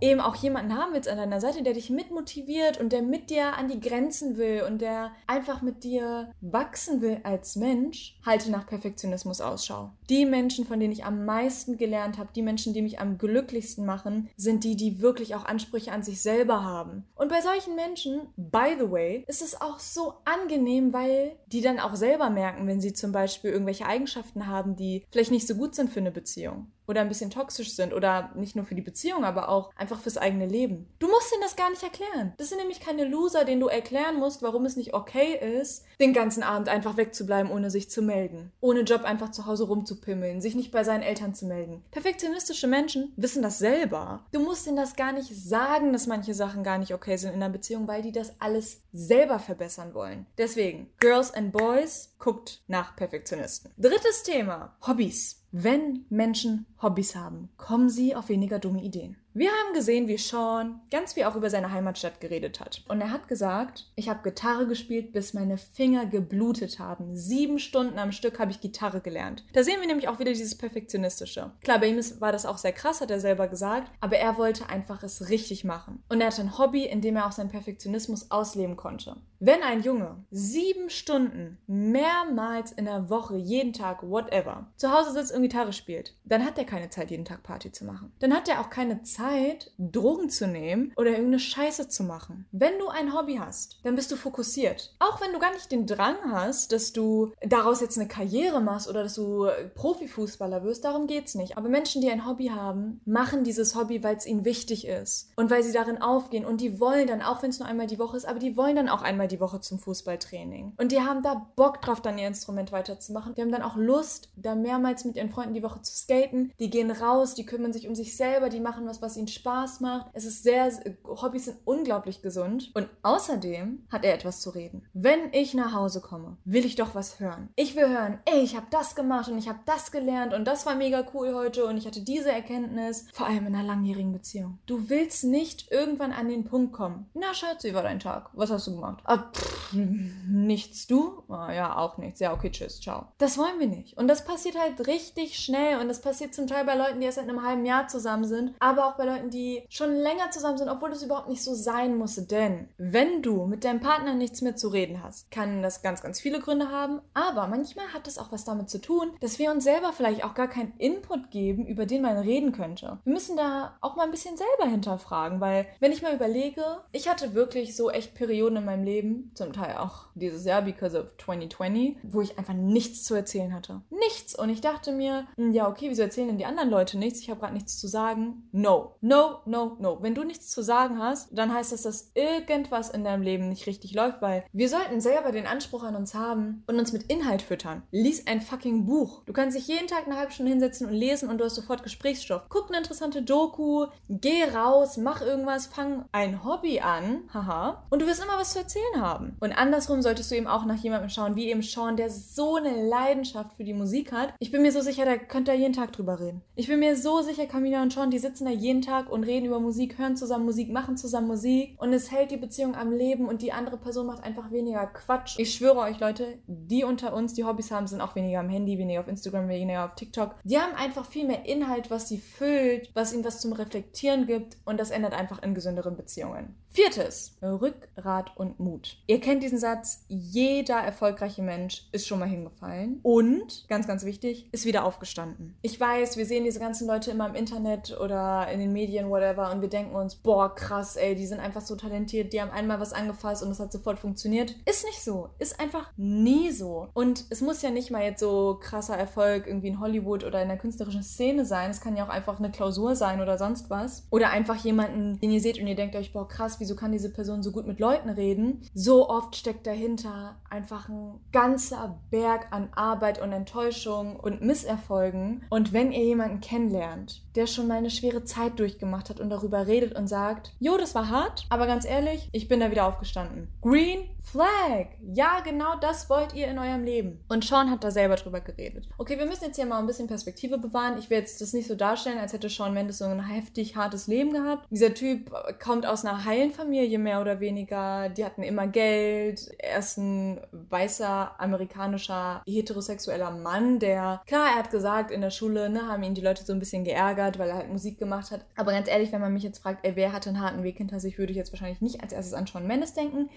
eben 0.00 0.20
auch 0.20 0.36
jemanden 0.36 0.76
haben 0.76 0.92
willst 0.92 1.08
an 1.08 1.18
deiner 1.18 1.40
Seite, 1.40 1.62
der 1.62 1.74
dich 1.74 1.90
mitmotiviert 1.90 2.78
und 2.78 2.92
der 2.92 3.02
mit 3.02 3.30
dir 3.30 3.56
an 3.56 3.68
die 3.68 3.80
Grenzen 3.80 4.36
will 4.36 4.62
und 4.66 4.80
der 4.80 5.12
einfach 5.26 5.62
mit 5.62 5.84
dir 5.84 6.32
wachsen 6.40 7.00
will 7.00 7.20
als 7.22 7.56
Mensch, 7.56 8.18
halte 8.24 8.50
nach 8.50 8.66
Perfektionismus 8.66 9.40
Ausschau. 9.40 9.90
Die 10.10 10.26
Menschen, 10.26 10.66
von 10.66 10.80
denen 10.80 10.92
ich 10.92 11.04
am 11.04 11.24
meisten 11.24 11.76
gelernt 11.78 12.18
habe, 12.18 12.30
die 12.34 12.42
Menschen, 12.42 12.74
die 12.74 12.82
mich 12.82 13.00
am 13.00 13.18
glücklichsten 13.18 13.86
machen, 13.86 14.28
sind 14.36 14.64
die, 14.64 14.76
die 14.76 15.00
wirklich 15.00 15.34
auch 15.34 15.44
Ansprüche 15.44 15.92
an 15.92 16.02
sich 16.02 16.20
selber 16.20 16.64
haben. 16.64 17.04
Und 17.14 17.28
bei 17.28 17.40
solchen 17.40 17.74
Menschen, 17.74 18.28
by 18.36 18.76
the 18.78 18.90
way, 18.90 19.24
ist 19.26 19.42
es 19.42 19.60
auch 19.60 19.78
so 19.78 20.14
angenehm, 20.24 20.92
weil 20.92 21.36
die 21.46 21.60
dann 21.60 21.80
auch 21.80 21.94
selber 21.94 22.30
merken, 22.30 22.66
wenn 22.66 22.80
sie 22.80 22.92
zum 22.92 23.12
Beispiel 23.12 23.50
irgendwelche 23.50 23.86
Eigenschaften 23.86 24.46
haben, 24.46 24.76
die 24.76 25.04
vielleicht 25.10 25.30
nicht 25.30 25.46
so 25.46 25.54
gut 25.54 25.74
sind 25.74 25.90
für 25.90 26.00
eine 26.00 26.10
Beziehung 26.10 26.70
oder 26.86 27.00
ein 27.00 27.08
bisschen 27.08 27.30
toxisch 27.30 27.74
sind 27.74 27.92
oder 27.92 28.30
nicht 28.34 28.56
nur 28.56 28.64
für 28.64 28.74
die 28.74 28.82
Beziehung, 28.82 29.24
aber 29.24 29.48
auch 29.48 29.70
einfach 29.76 30.00
fürs 30.00 30.18
eigene 30.18 30.46
Leben. 30.46 30.88
Du 30.98 31.08
musst 31.08 31.32
ihnen 31.32 31.42
das 31.42 31.56
gar 31.56 31.70
nicht 31.70 31.82
erklären. 31.82 32.34
Das 32.38 32.48
sind 32.48 32.58
nämlich 32.58 32.80
keine 32.80 33.04
Loser, 33.04 33.44
denen 33.44 33.60
du 33.60 33.68
erklären 33.68 34.16
musst, 34.16 34.42
warum 34.42 34.64
es 34.64 34.76
nicht 34.76 34.94
okay 34.94 35.60
ist, 35.60 35.84
den 36.00 36.12
ganzen 36.12 36.42
Abend 36.42 36.68
einfach 36.68 36.96
wegzubleiben, 36.96 37.50
ohne 37.50 37.70
sich 37.70 37.90
zu 37.90 38.02
melden. 38.02 38.52
Ohne 38.60 38.80
Job 38.80 39.04
einfach 39.04 39.30
zu 39.30 39.46
Hause 39.46 39.64
rumzupimmeln, 39.64 40.40
sich 40.40 40.54
nicht 40.54 40.72
bei 40.72 40.84
seinen 40.84 41.02
Eltern 41.02 41.34
zu 41.34 41.46
melden. 41.46 41.84
Perfektionistische 41.90 42.66
Menschen 42.66 43.12
wissen 43.16 43.42
das 43.42 43.58
selber. 43.58 44.24
Du 44.32 44.40
musst 44.40 44.66
ihnen 44.66 44.76
das 44.76 44.96
gar 44.96 45.12
nicht 45.12 45.34
sagen, 45.34 45.92
dass 45.92 46.06
manche 46.06 46.34
Sachen 46.34 46.62
gar 46.62 46.78
nicht 46.78 46.94
okay 46.94 47.16
sind 47.16 47.30
in 47.30 47.42
einer 47.42 47.52
Beziehung, 47.52 47.88
weil 47.88 48.02
die 48.02 48.12
das 48.12 48.40
alles 48.40 48.82
selber 48.92 49.38
verbessern 49.38 49.94
wollen. 49.94 50.26
Deswegen, 50.38 50.90
Girls 50.98 51.32
and 51.32 51.52
Boys, 51.52 52.14
guckt 52.18 52.62
nach 52.66 52.96
Perfektionisten. 52.96 53.72
Drittes 53.76 54.22
Thema, 54.22 54.76
Hobbys. 54.86 55.42
Wenn 55.58 56.04
Menschen 56.10 56.66
Hobbys 56.82 57.16
haben, 57.16 57.48
kommen 57.56 57.88
sie 57.88 58.14
auf 58.14 58.28
weniger 58.28 58.58
dumme 58.58 58.82
Ideen. 58.82 59.16
Wir 59.32 59.50
haben 59.50 59.74
gesehen, 59.74 60.08
wie 60.08 60.16
Sean 60.16 60.80
ganz 60.90 61.12
viel 61.12 61.24
auch 61.24 61.34
über 61.36 61.50
seine 61.50 61.70
Heimatstadt 61.70 62.20
geredet 62.20 62.58
hat. 62.60 62.82
Und 62.88 63.00
er 63.00 63.10
hat 63.10 63.28
gesagt, 63.28 63.90
ich 63.94 64.08
habe 64.08 64.22
Gitarre 64.22 64.66
gespielt, 64.66 65.12
bis 65.12 65.34
meine 65.34 65.58
Finger 65.58 66.06
geblutet 66.06 66.78
haben. 66.78 67.16
Sieben 67.16 67.58
Stunden 67.58 67.98
am 67.98 68.12
Stück 68.12 68.38
habe 68.38 68.50
ich 68.50 68.60
Gitarre 68.60 69.00
gelernt. 69.00 69.44
Da 69.52 69.62
sehen 69.62 69.80
wir 69.80 69.86
nämlich 69.86 70.08
auch 70.08 70.18
wieder 70.18 70.32
dieses 70.32 70.56
Perfektionistische. 70.56 71.52
Klar, 71.62 71.80
bei 71.80 71.88
ihm 71.88 72.00
war 72.20 72.32
das 72.32 72.46
auch 72.46 72.58
sehr 72.58 72.72
krass, 72.72 73.02
hat 73.02 73.10
er 73.10 73.20
selber 73.20 73.48
gesagt, 73.48 73.90
aber 74.00 74.16
er 74.16 74.38
wollte 74.38 74.68
einfach 74.68 75.02
es 75.02 75.30
richtig 75.30 75.64
machen. 75.64 76.02
Und 76.08 76.20
er 76.20 76.28
hatte 76.28 76.42
ein 76.42 76.58
Hobby, 76.58 76.84
in 76.84 77.02
dem 77.02 77.16
er 77.16 77.26
auch 77.26 77.32
seinen 77.32 77.50
Perfektionismus 77.50 78.30
ausleben 78.30 78.76
konnte. 78.76 79.16
Wenn 79.38 79.62
ein 79.62 79.82
Junge 79.82 80.24
sieben 80.30 80.88
Stunden 80.88 81.58
mehrmals 81.66 82.72
in 82.72 82.86
der 82.86 83.10
Woche, 83.10 83.36
jeden 83.36 83.74
Tag, 83.74 84.02
whatever, 84.02 84.66
zu 84.76 84.90
Hause 84.90 85.12
sitzt 85.12 85.34
und 85.34 85.42
Gitarre 85.42 85.74
spielt, 85.74 86.14
dann 86.24 86.44
hat 86.44 86.56
er 86.56 86.64
keine 86.64 86.88
Zeit, 86.88 87.10
jeden 87.10 87.26
Tag 87.26 87.42
Party 87.42 87.70
zu 87.70 87.84
machen. 87.84 88.12
Dann 88.18 88.34
hat 88.34 88.48
er 88.48 88.60
auch 88.60 88.70
keine 88.70 89.02
Zeit, 89.02 89.72
Drogen 89.78 90.30
zu 90.30 90.46
nehmen 90.46 90.92
oder 90.96 91.10
irgendeine 91.10 91.38
Scheiße 91.38 91.88
zu 91.88 92.04
machen. 92.04 92.46
Wenn 92.50 92.78
du 92.78 92.88
ein 92.88 93.14
Hobby 93.14 93.36
hast, 93.36 93.78
dann 93.84 93.94
bist 93.94 94.10
du 94.10 94.16
fokussiert. 94.16 94.94
Auch 95.00 95.20
wenn 95.20 95.32
du 95.32 95.38
gar 95.38 95.52
nicht 95.52 95.70
den 95.70 95.86
Drang 95.86 96.16
hast, 96.32 96.72
dass 96.72 96.92
du 96.92 97.32
daraus 97.42 97.80
jetzt 97.80 97.98
eine 97.98 98.08
Karriere 98.08 98.60
machst 98.60 98.88
oder 98.88 99.02
dass 99.02 99.14
du 99.14 99.48
Profifußballer 99.74 100.64
wirst, 100.64 100.84
darum 100.84 101.06
geht's 101.06 101.34
nicht. 101.34 101.58
Aber 101.58 101.68
Menschen, 101.68 102.00
die 102.00 102.10
ein 102.10 102.26
Hobby 102.26 102.46
haben, 102.46 103.00
machen 103.04 103.44
dieses 103.44 103.74
Hobby, 103.74 104.02
weil 104.02 104.16
es 104.16 104.26
ihnen 104.26 104.46
wichtig 104.46 104.86
ist 104.86 105.30
und 105.36 105.50
weil 105.50 105.62
sie 105.62 105.72
darin 105.72 106.00
aufgehen 106.00 106.46
und 106.46 106.60
die 106.60 106.80
wollen 106.80 107.06
dann, 107.06 107.20
auch 107.20 107.42
wenn 107.42 107.50
es 107.50 107.58
nur 107.58 107.68
einmal 107.68 107.86
die 107.86 107.98
Woche 107.98 108.16
ist, 108.16 108.26
aber 108.26 108.38
die 108.38 108.56
wollen 108.56 108.76
dann 108.76 108.88
auch 108.88 109.02
einmal 109.02 109.25
die 109.26 109.40
Woche 109.40 109.60
zum 109.60 109.78
Fußballtraining. 109.78 110.74
Und 110.76 110.92
die 110.92 111.00
haben 111.00 111.22
da 111.22 111.46
Bock 111.56 111.80
drauf, 111.82 112.00
dann 112.00 112.18
ihr 112.18 112.26
Instrument 112.26 112.72
weiterzumachen. 112.72 113.34
Die 113.34 113.42
haben 113.42 113.52
dann 113.52 113.62
auch 113.62 113.76
Lust, 113.76 114.30
da 114.36 114.54
mehrmals 114.54 115.04
mit 115.04 115.16
ihren 115.16 115.30
Freunden 115.30 115.54
die 115.54 115.62
Woche 115.62 115.82
zu 115.82 115.94
skaten. 115.94 116.52
Die 116.58 116.70
gehen 116.70 116.90
raus, 116.90 117.34
die 117.34 117.46
kümmern 117.46 117.72
sich 117.72 117.88
um 117.88 117.94
sich 117.94 118.16
selber, 118.16 118.48
die 118.48 118.60
machen 118.60 118.86
was, 118.86 119.02
was 119.02 119.16
ihnen 119.16 119.28
Spaß 119.28 119.80
macht. 119.80 120.06
Es 120.12 120.24
ist 120.24 120.42
sehr, 120.42 120.70
Hobbys 121.04 121.46
sind 121.46 121.58
unglaublich 121.64 122.22
gesund. 122.22 122.70
Und 122.74 122.88
außerdem 123.02 123.86
hat 123.90 124.04
er 124.04 124.14
etwas 124.14 124.40
zu 124.40 124.50
reden. 124.50 124.86
Wenn 124.92 125.32
ich 125.32 125.54
nach 125.54 125.72
Hause 125.72 126.00
komme, 126.00 126.36
will 126.44 126.64
ich 126.64 126.76
doch 126.76 126.94
was 126.94 127.20
hören. 127.20 127.48
Ich 127.56 127.76
will 127.76 127.88
hören, 127.88 128.18
ey, 128.24 128.40
ich 128.40 128.56
habe 128.56 128.66
das 128.70 128.94
gemacht 128.94 129.28
und 129.28 129.38
ich 129.38 129.48
habe 129.48 129.60
das 129.66 129.92
gelernt 129.92 130.34
und 130.34 130.44
das 130.44 130.66
war 130.66 130.74
mega 130.74 131.04
cool 131.14 131.34
heute 131.34 131.66
und 131.66 131.76
ich 131.76 131.86
hatte 131.86 132.02
diese 132.02 132.30
Erkenntnis. 132.30 133.06
Vor 133.12 133.26
allem 133.26 133.46
in 133.46 133.54
einer 133.54 133.66
langjährigen 133.66 134.12
Beziehung. 134.12 134.58
Du 134.66 134.88
willst 134.88 135.24
nicht 135.24 135.70
irgendwann 135.70 136.12
an 136.12 136.28
den 136.28 136.44
Punkt 136.44 136.72
kommen. 136.72 137.08
Na, 137.14 137.34
Schatz, 137.34 137.64
wie 137.64 137.74
war 137.74 137.82
dein 137.82 138.00
Tag? 138.00 138.30
Was 138.34 138.50
hast 138.50 138.66
du 138.66 138.74
gemacht? 138.74 139.02
Pff, 139.18 139.72
nichts, 139.72 140.86
du? 140.86 141.22
Ah, 141.28 141.52
ja, 141.52 141.76
auch 141.76 141.98
nichts. 141.98 142.20
Ja, 142.20 142.32
okay, 142.32 142.50
tschüss, 142.50 142.80
ciao. 142.80 143.06
Das 143.18 143.38
wollen 143.38 143.58
wir 143.58 143.66
nicht. 143.66 143.96
Und 143.96 144.08
das 144.08 144.24
passiert 144.24 144.58
halt 144.58 144.86
richtig 144.86 145.38
schnell 145.38 145.78
und 145.78 145.88
das 145.88 146.00
passiert 146.00 146.34
zum 146.34 146.46
Teil 146.46 146.64
bei 146.64 146.76
Leuten, 146.76 147.00
die 147.00 147.06
erst 147.06 147.16
seit 147.16 147.28
einem 147.28 147.44
halben 147.44 147.66
Jahr 147.66 147.88
zusammen 147.88 148.24
sind, 148.24 148.54
aber 148.58 148.86
auch 148.86 148.96
bei 148.96 149.04
Leuten, 149.04 149.30
die 149.30 149.64
schon 149.68 149.94
länger 149.94 150.30
zusammen 150.30 150.58
sind, 150.58 150.68
obwohl 150.68 150.90
das 150.90 151.02
überhaupt 151.02 151.28
nicht 151.28 151.42
so 151.42 151.54
sein 151.54 151.96
muss. 151.96 152.16
Denn 152.16 152.68
wenn 152.78 153.22
du 153.22 153.46
mit 153.46 153.64
deinem 153.64 153.80
Partner 153.80 154.14
nichts 154.14 154.42
mehr 154.42 154.56
zu 154.56 154.68
reden 154.68 155.02
hast, 155.02 155.30
kann 155.30 155.62
das 155.62 155.82
ganz, 155.82 156.02
ganz 156.02 156.20
viele 156.20 156.40
Gründe 156.40 156.70
haben, 156.70 157.00
aber 157.14 157.46
manchmal 157.46 157.92
hat 157.92 158.06
das 158.06 158.18
auch 158.18 158.32
was 158.32 158.44
damit 158.44 158.70
zu 158.70 158.80
tun, 158.80 159.12
dass 159.20 159.38
wir 159.38 159.50
uns 159.50 159.64
selber 159.64 159.92
vielleicht 159.92 160.24
auch 160.24 160.34
gar 160.34 160.48
keinen 160.48 160.74
Input 160.78 161.30
geben, 161.30 161.66
über 161.66 161.86
den 161.86 162.02
man 162.02 162.16
reden 162.18 162.52
könnte. 162.52 162.98
Wir 163.04 163.12
müssen 163.12 163.36
da 163.36 163.76
auch 163.80 163.96
mal 163.96 164.04
ein 164.04 164.10
bisschen 164.10 164.36
selber 164.36 164.70
hinterfragen, 164.70 165.40
weil 165.40 165.66
wenn 165.80 165.92
ich 165.92 166.02
mal 166.02 166.14
überlege, 166.14 166.62
ich 166.92 167.08
hatte 167.08 167.34
wirklich 167.34 167.76
so 167.76 167.90
echt 167.90 168.14
Perioden 168.14 168.56
in 168.56 168.64
meinem 168.64 168.84
Leben, 168.84 169.05
zum 169.34 169.52
Teil 169.52 169.76
auch 169.76 170.06
dieses 170.14 170.44
Jahr, 170.44 170.62
because 170.62 170.98
of 170.98 171.16
2020, 171.18 171.98
wo 172.02 172.20
ich 172.20 172.38
einfach 172.38 172.54
nichts 172.54 173.04
zu 173.04 173.14
erzählen 173.14 173.54
hatte. 173.54 173.82
Nichts. 173.90 174.38
Und 174.38 174.50
ich 174.50 174.60
dachte 174.60 174.92
mir, 174.92 175.26
hm, 175.36 175.52
ja, 175.52 175.68
okay, 175.68 175.86
wieso 175.88 176.02
erzählen 176.02 176.28
denn 176.28 176.38
die 176.38 176.46
anderen 176.46 176.70
Leute 176.70 176.98
nichts? 176.98 177.20
Ich 177.20 177.30
habe 177.30 177.40
gerade 177.40 177.54
nichts 177.54 177.78
zu 177.78 177.86
sagen. 177.86 178.48
No, 178.52 178.96
no, 179.00 179.40
no, 179.46 179.76
no. 179.80 179.98
Wenn 180.00 180.14
du 180.14 180.24
nichts 180.24 180.50
zu 180.50 180.62
sagen 180.62 180.98
hast, 180.98 181.36
dann 181.36 181.52
heißt 181.52 181.72
das, 181.72 181.82
dass 181.82 182.10
irgendwas 182.14 182.90
in 182.90 183.04
deinem 183.04 183.22
Leben 183.22 183.48
nicht 183.48 183.66
richtig 183.66 183.94
läuft, 183.94 184.22
weil 184.22 184.44
wir 184.52 184.68
sollten 184.68 185.00
selber 185.00 185.32
den 185.32 185.46
Anspruch 185.46 185.84
an 185.84 185.96
uns 185.96 186.14
haben 186.14 186.64
und 186.66 186.78
uns 186.78 186.92
mit 186.92 187.04
Inhalt 187.04 187.42
füttern. 187.42 187.82
Lies 187.90 188.26
ein 188.26 188.40
fucking 188.40 188.86
Buch. 188.86 189.22
Du 189.26 189.32
kannst 189.32 189.56
dich 189.56 189.68
jeden 189.68 189.86
Tag 189.86 190.06
eine 190.06 190.16
halbe 190.16 190.32
Stunde 190.32 190.52
hinsetzen 190.52 190.86
und 190.86 190.94
lesen 190.94 191.28
und 191.28 191.38
du 191.38 191.44
hast 191.44 191.54
sofort 191.54 191.82
Gesprächsstoff. 191.82 192.42
Guck 192.48 192.68
eine 192.68 192.78
interessante 192.78 193.22
Doku, 193.22 193.86
geh 194.08 194.44
raus, 194.44 194.96
mach 194.96 195.20
irgendwas, 195.20 195.66
fang 195.66 196.04
ein 196.12 196.44
Hobby 196.44 196.80
an, 196.80 197.28
haha, 197.32 197.82
und 197.90 198.02
du 198.02 198.06
wirst 198.06 198.22
immer 198.22 198.38
was 198.38 198.52
zu 198.52 198.60
erzählen 198.60 198.95
haben. 199.00 199.36
Und 199.40 199.52
andersrum 199.52 200.02
solltest 200.02 200.30
du 200.30 200.36
eben 200.36 200.46
auch 200.46 200.64
nach 200.64 200.76
jemandem 200.76 201.10
schauen, 201.10 201.36
wie 201.36 201.50
eben 201.50 201.62
Sean, 201.62 201.96
der 201.96 202.10
so 202.10 202.56
eine 202.56 202.88
Leidenschaft 202.88 203.56
für 203.56 203.64
die 203.64 203.74
Musik 203.74 204.12
hat. 204.12 204.34
Ich 204.38 204.50
bin 204.50 204.62
mir 204.62 204.72
so 204.72 204.80
sicher, 204.80 205.04
der 205.04 205.18
könnte 205.18 205.52
da 205.52 205.56
jeden 205.56 205.72
Tag 205.72 205.92
drüber 205.92 206.20
reden. 206.20 206.42
Ich 206.54 206.68
bin 206.68 206.80
mir 206.80 206.96
so 206.96 207.22
sicher, 207.22 207.46
Camila 207.46 207.82
und 207.82 207.92
Sean, 207.92 208.10
die 208.10 208.18
sitzen 208.18 208.44
da 208.44 208.50
jeden 208.50 208.82
Tag 208.82 209.10
und 209.10 209.24
reden 209.24 209.46
über 209.46 209.60
Musik, 209.60 209.98
hören 209.98 210.16
zusammen 210.16 210.44
Musik, 210.44 210.72
machen 210.72 210.96
zusammen 210.96 211.28
Musik 211.28 211.76
und 211.78 211.92
es 211.92 212.10
hält 212.10 212.30
die 212.30 212.36
Beziehung 212.36 212.74
am 212.74 212.92
Leben 212.92 213.28
und 213.28 213.42
die 213.42 213.52
andere 213.52 213.76
Person 213.76 214.06
macht 214.06 214.24
einfach 214.24 214.50
weniger 214.50 214.86
Quatsch. 214.86 215.38
Ich 215.38 215.54
schwöre 215.54 215.78
euch, 215.78 216.00
Leute, 216.00 216.38
die 216.46 216.84
unter 216.84 217.14
uns, 217.14 217.34
die 217.34 217.44
Hobbys 217.44 217.70
haben, 217.70 217.86
sind 217.86 218.00
auch 218.00 218.14
weniger 218.14 218.40
am 218.40 218.48
Handy, 218.48 218.78
weniger 218.78 219.00
auf 219.00 219.08
Instagram, 219.08 219.48
weniger 219.48 219.84
auf 219.84 219.94
TikTok. 219.94 220.36
Die 220.44 220.58
haben 220.58 220.74
einfach 220.74 221.06
viel 221.06 221.26
mehr 221.26 221.44
Inhalt, 221.44 221.90
was 221.90 222.08
sie 222.08 222.18
füllt, 222.18 222.90
was 222.94 223.12
ihnen 223.12 223.24
was 223.24 223.40
zum 223.40 223.52
Reflektieren 223.52 224.26
gibt 224.26 224.56
und 224.64 224.78
das 224.78 224.90
ändert 224.90 225.14
einfach 225.14 225.42
in 225.42 225.54
gesünderen 225.54 225.96
Beziehungen. 225.96 226.54
Viertes, 226.70 227.36
Rückgrat 227.42 228.36
und 228.36 228.60
Mut. 228.60 228.85
Ihr 229.06 229.20
kennt 229.20 229.42
diesen 229.42 229.58
Satz, 229.58 230.04
jeder 230.08 230.76
erfolgreiche 230.76 231.42
Mensch 231.42 231.86
ist 231.92 232.06
schon 232.06 232.18
mal 232.18 232.28
hingefallen 232.28 233.00
und, 233.02 233.64
ganz, 233.68 233.86
ganz 233.86 234.04
wichtig, 234.04 234.48
ist 234.52 234.66
wieder 234.66 234.84
aufgestanden. 234.84 235.56
Ich 235.62 235.80
weiß, 235.80 236.16
wir 236.16 236.26
sehen 236.26 236.44
diese 236.44 236.60
ganzen 236.60 236.86
Leute 236.86 237.10
immer 237.10 237.28
im 237.28 237.34
Internet 237.34 237.98
oder 237.98 238.48
in 238.52 238.60
den 238.60 238.72
Medien, 238.72 239.08
whatever, 239.08 239.50
und 239.50 239.62
wir 239.62 239.68
denken 239.68 239.94
uns, 239.94 240.16
boah, 240.16 240.54
krass, 240.54 240.96
ey, 240.96 241.14
die 241.14 241.26
sind 241.26 241.40
einfach 241.40 241.62
so 241.62 241.76
talentiert, 241.76 242.32
die 242.32 242.40
haben 242.42 242.50
einmal 242.50 242.80
was 242.80 242.92
angefasst 242.92 243.42
und 243.42 243.50
es 243.50 243.60
hat 243.60 243.72
sofort 243.72 243.98
funktioniert. 243.98 244.54
Ist 244.66 244.84
nicht 244.84 245.02
so. 245.02 245.30
Ist 245.38 245.58
einfach 245.58 245.90
nie 245.96 246.50
so. 246.50 246.88
Und 246.92 247.24
es 247.30 247.40
muss 247.40 247.62
ja 247.62 247.70
nicht 247.70 247.90
mal 247.90 248.02
jetzt 248.02 248.20
so 248.20 248.58
krasser 248.60 248.96
Erfolg 248.96 249.46
irgendwie 249.46 249.68
in 249.68 249.80
Hollywood 249.80 250.24
oder 250.24 250.42
in 250.42 250.48
der 250.48 250.58
künstlerischen 250.58 251.02
Szene 251.02 251.46
sein. 251.46 251.70
Es 251.70 251.80
kann 251.80 251.96
ja 251.96 252.04
auch 252.04 252.10
einfach 252.10 252.38
eine 252.38 252.50
Klausur 252.50 252.96
sein 252.96 253.20
oder 253.20 253.38
sonst 253.38 253.70
was. 253.70 254.06
Oder 254.10 254.30
einfach 254.30 254.56
jemanden, 254.56 255.18
den 255.20 255.30
ihr 255.30 255.40
seht 255.40 255.58
und 255.58 255.66
ihr 255.66 255.74
denkt 255.74 255.96
euch, 255.96 256.12
boah, 256.12 256.28
krass, 256.28 256.60
wie 256.60 256.66
wieso 256.66 256.74
kann 256.74 256.90
diese 256.90 257.12
Person 257.12 257.44
so 257.44 257.52
gut 257.52 257.64
mit 257.68 257.78
Leuten 257.78 258.08
reden? 258.08 258.60
So 258.78 259.08
oft 259.08 259.34
steckt 259.34 259.66
dahinter 259.66 260.36
einfach 260.50 260.90
ein 260.90 261.18
ganzer 261.32 261.98
Berg 262.10 262.48
an 262.50 262.68
Arbeit 262.74 263.22
und 263.22 263.32
Enttäuschung 263.32 264.16
und 264.16 264.42
Misserfolgen. 264.42 265.46
Und 265.48 265.72
wenn 265.72 265.92
ihr 265.92 266.04
jemanden 266.04 266.42
kennenlernt, 266.42 267.22
der 267.36 267.46
schon 267.46 267.68
mal 267.68 267.78
eine 267.78 267.88
schwere 267.88 268.24
Zeit 268.24 268.58
durchgemacht 268.58 269.08
hat 269.08 269.18
und 269.18 269.30
darüber 269.30 269.66
redet 269.66 269.94
und 269.94 270.08
sagt, 270.08 270.52
jo, 270.60 270.76
das 270.76 270.94
war 270.94 271.08
hart, 271.08 271.46
aber 271.48 271.66
ganz 271.66 271.86
ehrlich, 271.86 272.28
ich 272.32 272.48
bin 272.48 272.60
da 272.60 272.70
wieder 272.70 272.86
aufgestanden. 272.86 273.48
Green 273.62 274.10
Flag. 274.26 274.88
Ja, 275.14 275.40
genau 275.40 275.76
das 275.80 276.10
wollt 276.10 276.34
ihr 276.34 276.48
in 276.48 276.58
eurem 276.58 276.82
Leben. 276.82 277.24
Und 277.28 277.44
Sean 277.44 277.70
hat 277.70 277.84
da 277.84 277.92
selber 277.92 278.16
drüber 278.16 278.40
geredet. 278.40 278.88
Okay, 278.98 279.18
wir 279.18 279.26
müssen 279.26 279.44
jetzt 279.44 279.56
hier 279.56 279.66
mal 279.66 279.78
ein 279.78 279.86
bisschen 279.86 280.08
Perspektive 280.08 280.58
bewahren. 280.58 280.98
Ich 280.98 281.08
will 281.10 281.18
jetzt 281.18 281.40
das 281.40 281.52
nicht 281.52 281.68
so 281.68 281.76
darstellen, 281.76 282.18
als 282.18 282.32
hätte 282.32 282.48
Sean 282.48 282.74
Mendes 282.74 282.98
so 282.98 283.04
ein 283.04 283.24
heftig 283.24 283.76
hartes 283.76 284.08
Leben 284.08 284.32
gehabt. 284.32 284.66
Dieser 284.70 284.92
Typ 284.94 285.30
kommt 285.62 285.86
aus 285.86 286.04
einer 286.04 286.24
heilen 286.24 286.50
Familie 286.50 286.98
mehr 286.98 287.20
oder 287.20 287.38
weniger. 287.38 288.08
Die 288.08 288.24
hatten 288.24 288.42
immer 288.42 288.65
Geld. 288.66 289.50
Er 289.58 289.78
ist 289.78 289.96
ein 289.98 290.40
weißer, 290.52 291.40
amerikanischer, 291.40 292.42
heterosexueller 292.46 293.30
Mann, 293.30 293.78
der, 293.78 294.22
klar, 294.26 294.46
er 294.52 294.58
hat 294.58 294.70
gesagt, 294.70 295.10
in 295.10 295.20
der 295.20 295.30
Schule 295.30 295.68
ne, 295.70 295.88
haben 295.88 296.02
ihn 296.02 296.14
die 296.14 296.20
Leute 296.20 296.44
so 296.44 296.52
ein 296.52 296.58
bisschen 296.58 296.84
geärgert, 296.84 297.38
weil 297.38 297.48
er 297.48 297.56
halt 297.56 297.68
Musik 297.70 297.98
gemacht 297.98 298.30
hat. 298.30 298.44
Aber 298.56 298.72
ganz 298.72 298.88
ehrlich, 298.88 299.12
wenn 299.12 299.20
man 299.20 299.32
mich 299.32 299.42
jetzt 299.42 299.58
fragt, 299.58 299.84
ey, 299.84 299.96
wer 299.96 300.12
hatte 300.12 300.30
einen 300.30 300.40
harten 300.40 300.62
Weg 300.62 300.78
hinter 300.78 301.00
sich, 301.00 301.18
würde 301.18 301.32
ich 301.32 301.36
jetzt 301.36 301.52
wahrscheinlich 301.52 301.80
nicht 301.80 302.02
als 302.02 302.12
erstes 302.12 302.34
an 302.34 302.46
Sean 302.46 302.66
Mendes 302.66 302.94
denken. 302.94 303.30